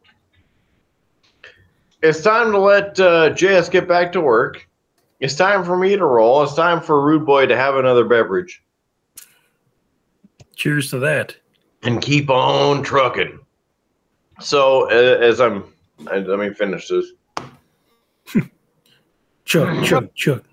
[2.03, 4.69] it's time to let uh, JS get back to work.
[5.21, 6.43] It's time for me to roll.
[6.43, 8.63] It's time for Rude Boy to have another beverage
[10.55, 11.35] Cheers to that.
[11.83, 13.39] and keep on trucking.
[14.41, 15.65] So, as I'm,
[16.11, 17.13] I, let me finish this.
[19.45, 20.45] Chug, chug, chug.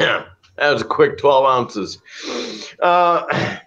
[0.00, 0.24] Yeah,
[0.56, 1.98] that was a quick 12 ounces.
[2.80, 3.58] Uh,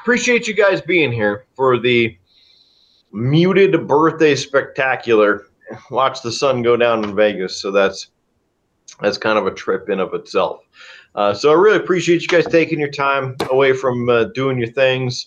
[0.00, 2.16] appreciate you guys being here for the
[3.12, 5.48] muted birthday spectacular.
[5.90, 8.08] Watch the sun go down in Vegas, so that's
[9.00, 10.60] that's kind of a trip in of itself.
[11.14, 14.70] Uh, so I really appreciate you guys taking your time away from uh, doing your
[14.70, 15.26] things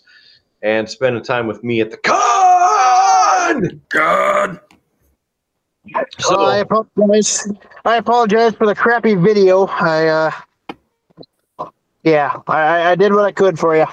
[0.66, 3.82] and spending time with me at the con.
[3.90, 4.60] God.
[6.18, 7.48] So I apologize.
[7.86, 9.68] I apologize for the crappy video.
[9.68, 11.68] I uh,
[12.04, 13.86] yeah, I, I did what I could for you.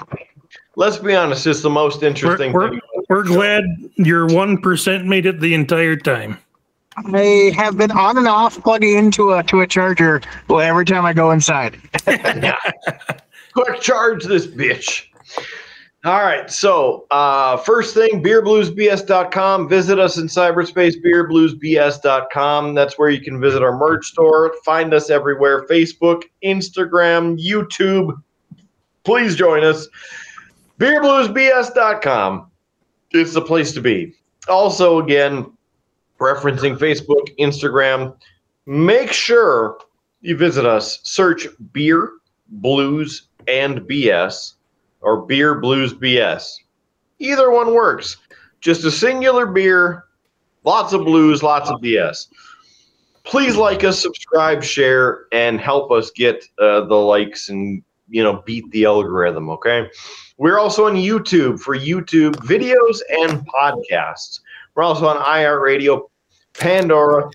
[0.75, 2.81] Let's be honest, it's the most We're, interesting we're, thing.
[3.07, 3.63] we're glad
[3.95, 6.39] your 1% made it the entire time.
[6.97, 11.05] I have been on and off plugging into a to a charger well, every time
[11.05, 11.79] I go inside.
[12.05, 15.05] Quick charge this bitch.
[16.05, 16.51] All right.
[16.51, 19.69] So, uh, first thing, beerbluesbs.com.
[19.69, 22.75] Visit us in cyberspace, beerbluesbs.com.
[22.75, 24.53] That's where you can visit our merch store.
[24.65, 28.21] Find us everywhere Facebook, Instagram, YouTube.
[29.05, 29.87] Please join us.
[30.77, 32.51] Beerbluesbs.com.
[33.11, 34.13] It's the place to be.
[34.49, 35.49] Also, again,
[36.19, 38.13] referencing Facebook, Instagram,
[38.65, 39.77] make sure
[40.19, 40.99] you visit us.
[41.03, 42.11] Search Beer,
[42.49, 44.55] Blues, and BS
[45.03, 46.59] or Beer, Blues, BS.
[47.19, 48.17] Either one works.
[48.61, 50.05] Just a singular beer,
[50.63, 52.27] lots of blues, lots of BS.
[53.23, 58.41] Please like us, subscribe, share, and help us get uh, the likes and you know
[58.45, 59.49] beat the algorithm.
[59.49, 59.89] Okay.
[60.37, 64.39] We're also on YouTube for YouTube videos and podcasts.
[64.75, 66.09] We're also on iHeartRadio,
[66.53, 67.29] Pandora,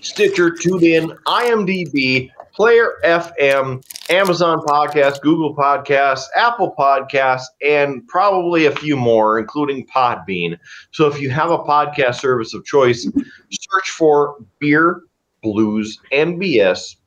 [0.00, 3.80] Stitcher, TuneIn, IMDb, Player FM,
[4.10, 10.58] Amazon Podcasts, Google Podcasts, Apple Podcasts, and probably a few more, including Podbean.
[10.90, 15.02] So if you have a podcast service of choice, search for Beer,
[15.40, 16.42] Blues, and.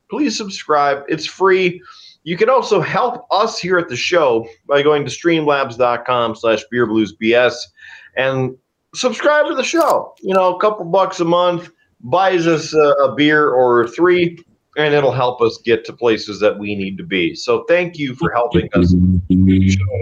[0.09, 1.03] Please subscribe.
[1.09, 1.81] It's free.
[2.23, 7.57] You can also help us here at the show by going to streamlabs.com slash beerbluesbs
[8.15, 8.55] and
[8.95, 10.15] subscribe to the show.
[10.21, 14.39] You know, a couple bucks a month buys us a, a beer or three,
[14.77, 17.35] and it'll help us get to places that we need to be.
[17.35, 18.93] So thank you for helping us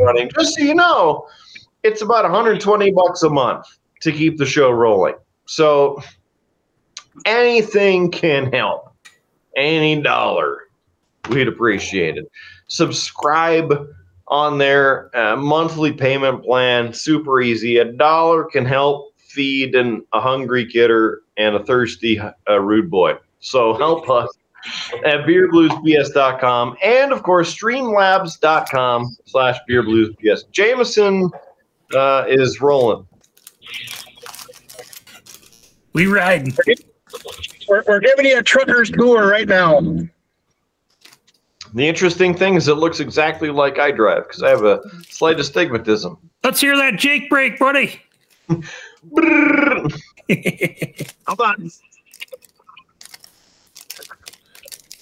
[0.02, 0.30] running.
[0.30, 1.28] Just so you know,
[1.84, 3.66] it's about 120 bucks a month
[4.02, 5.16] to keep the show rolling.
[5.46, 6.02] So
[7.26, 8.94] anything can help.
[9.56, 10.70] Any dollar,
[11.30, 12.32] we'd appreciate it.
[12.68, 13.88] Subscribe
[14.28, 16.94] on their uh, monthly payment plan.
[16.94, 17.78] Super easy.
[17.78, 23.16] A dollar can help feed an, a hungry kidder and a thirsty uh, rude boy.
[23.40, 24.30] So help us
[25.06, 30.52] at beerbluesbs.com and of course streamlabs.com slash beerbluesbs.
[30.52, 31.30] Jameson
[31.96, 33.06] uh, is rolling.
[35.94, 36.54] We ride.
[37.68, 39.80] We're, we're giving you a trucker's tour right now.
[41.74, 45.40] The interesting thing is it looks exactly like I drive because I have a slight
[45.40, 46.18] astigmatism.
[46.44, 48.02] Let's hear that Jake brake, buddy.
[49.14, 50.02] Brrr.
[51.28, 51.72] Hold on.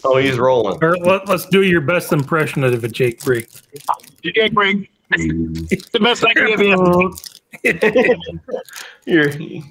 [0.08, 0.78] Oh, he's rolling.
[0.82, 3.50] Or let, us do your best impression of a Jake brake.
[4.24, 4.90] Jake Brig.
[5.10, 7.14] the best I can give you.
[9.06, 9.64] You're, you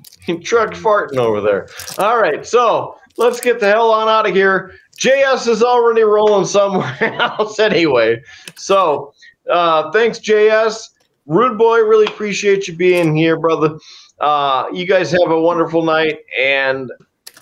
[0.42, 1.68] truck farting over there.
[1.98, 4.74] All right, so let's get the hell on out of here.
[4.98, 8.22] JS is already rolling somewhere else anyway.
[8.56, 9.12] So
[9.50, 10.90] uh, thanks, JS.
[11.26, 13.78] Rude Boy, really appreciate you being here, brother.
[14.20, 16.90] Uh, you guys have a wonderful night and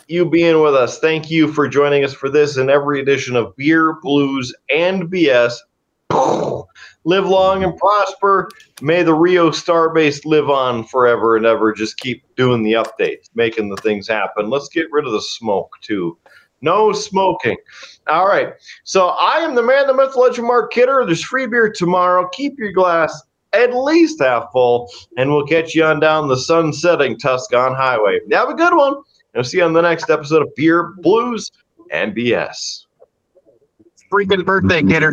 [0.09, 0.99] you being with us.
[0.99, 5.55] Thank you for joining us for this and every edition of Beer, Blues, and BS.
[7.05, 8.51] live long and prosper.
[8.81, 11.73] May the Rio Starbase live on forever and ever.
[11.73, 14.51] Just keep doing the updates, making the things happen.
[14.51, 16.19] Let's get rid of the smoke too.
[16.61, 17.57] No smoking.
[18.07, 18.55] All right.
[18.85, 21.05] So I am the man, the myth, legend, Mark Kidder.
[21.05, 22.29] There's free beer tomorrow.
[22.33, 23.23] Keep your glass
[23.53, 28.19] at least half full, and we'll catch you on down the sun setting Tucson Highway.
[28.33, 28.97] Have a good one.
[29.35, 31.51] And I'll see you on the next episode of Beer, Blues,
[31.91, 32.87] and BS.
[34.13, 35.13] Freaking birthday, kidder.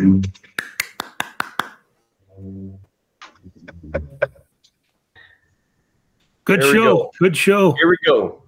[6.44, 6.82] Good There show.
[6.96, 7.10] go.
[7.18, 7.72] Good show.
[7.72, 8.42] Here we go.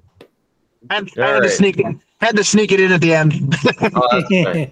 [0.91, 1.87] Had, All had to sneak it.
[2.21, 3.33] Had to sneak it in at the end.
[3.95, 4.71] Oh, nice.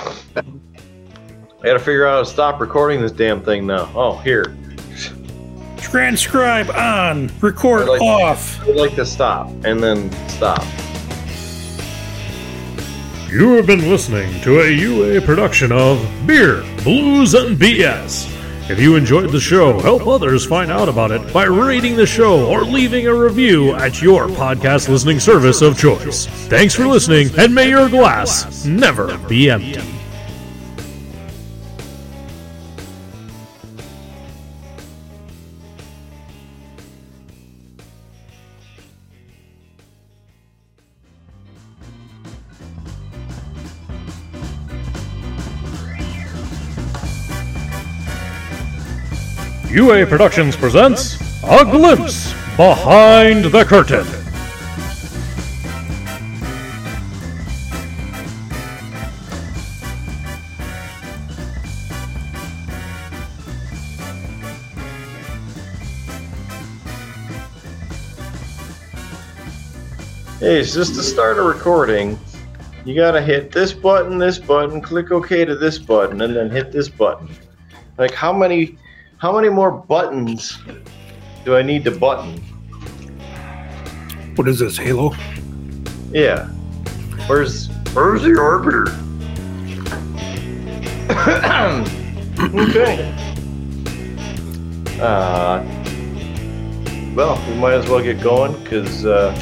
[0.36, 3.90] I gotta figure out how to stop recording this damn thing now.
[3.94, 4.56] Oh, here.
[5.82, 7.30] Transcribe on.
[7.40, 8.60] Record like- off.
[8.62, 10.64] I would like to stop and then stop.
[13.30, 18.28] You have been listening to a UA production of Beer, Blues, and BS.
[18.70, 22.46] If you enjoyed the show, help others find out about it by rating the show
[22.46, 26.26] or leaving a review at your podcast listening service of choice.
[26.48, 29.91] Thanks for listening, and may your glass never be empty.
[49.72, 54.04] UA Productions presents A Glimpse Behind the Curtain.
[70.38, 72.20] Hey, it's just to start a recording.
[72.84, 76.72] You gotta hit this button, this button, click OK to this button, and then hit
[76.72, 77.30] this button.
[77.96, 78.76] Like how many
[79.22, 80.58] how many more buttons
[81.44, 82.38] do I need to button?
[84.34, 85.14] What is this, Halo?
[86.10, 86.48] Yeah.
[87.28, 88.88] Where's where's the orbiter?
[92.68, 93.14] okay.
[95.00, 95.64] Uh
[97.14, 99.32] well, we might as well get going because uh,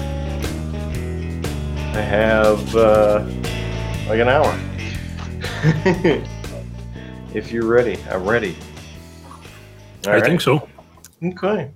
[1.94, 3.24] I have uh,
[4.08, 4.60] like an hour.
[7.32, 8.56] if you're ready, I'm ready.
[10.06, 10.24] All I right.
[10.24, 10.68] think so.
[11.22, 11.70] Okay.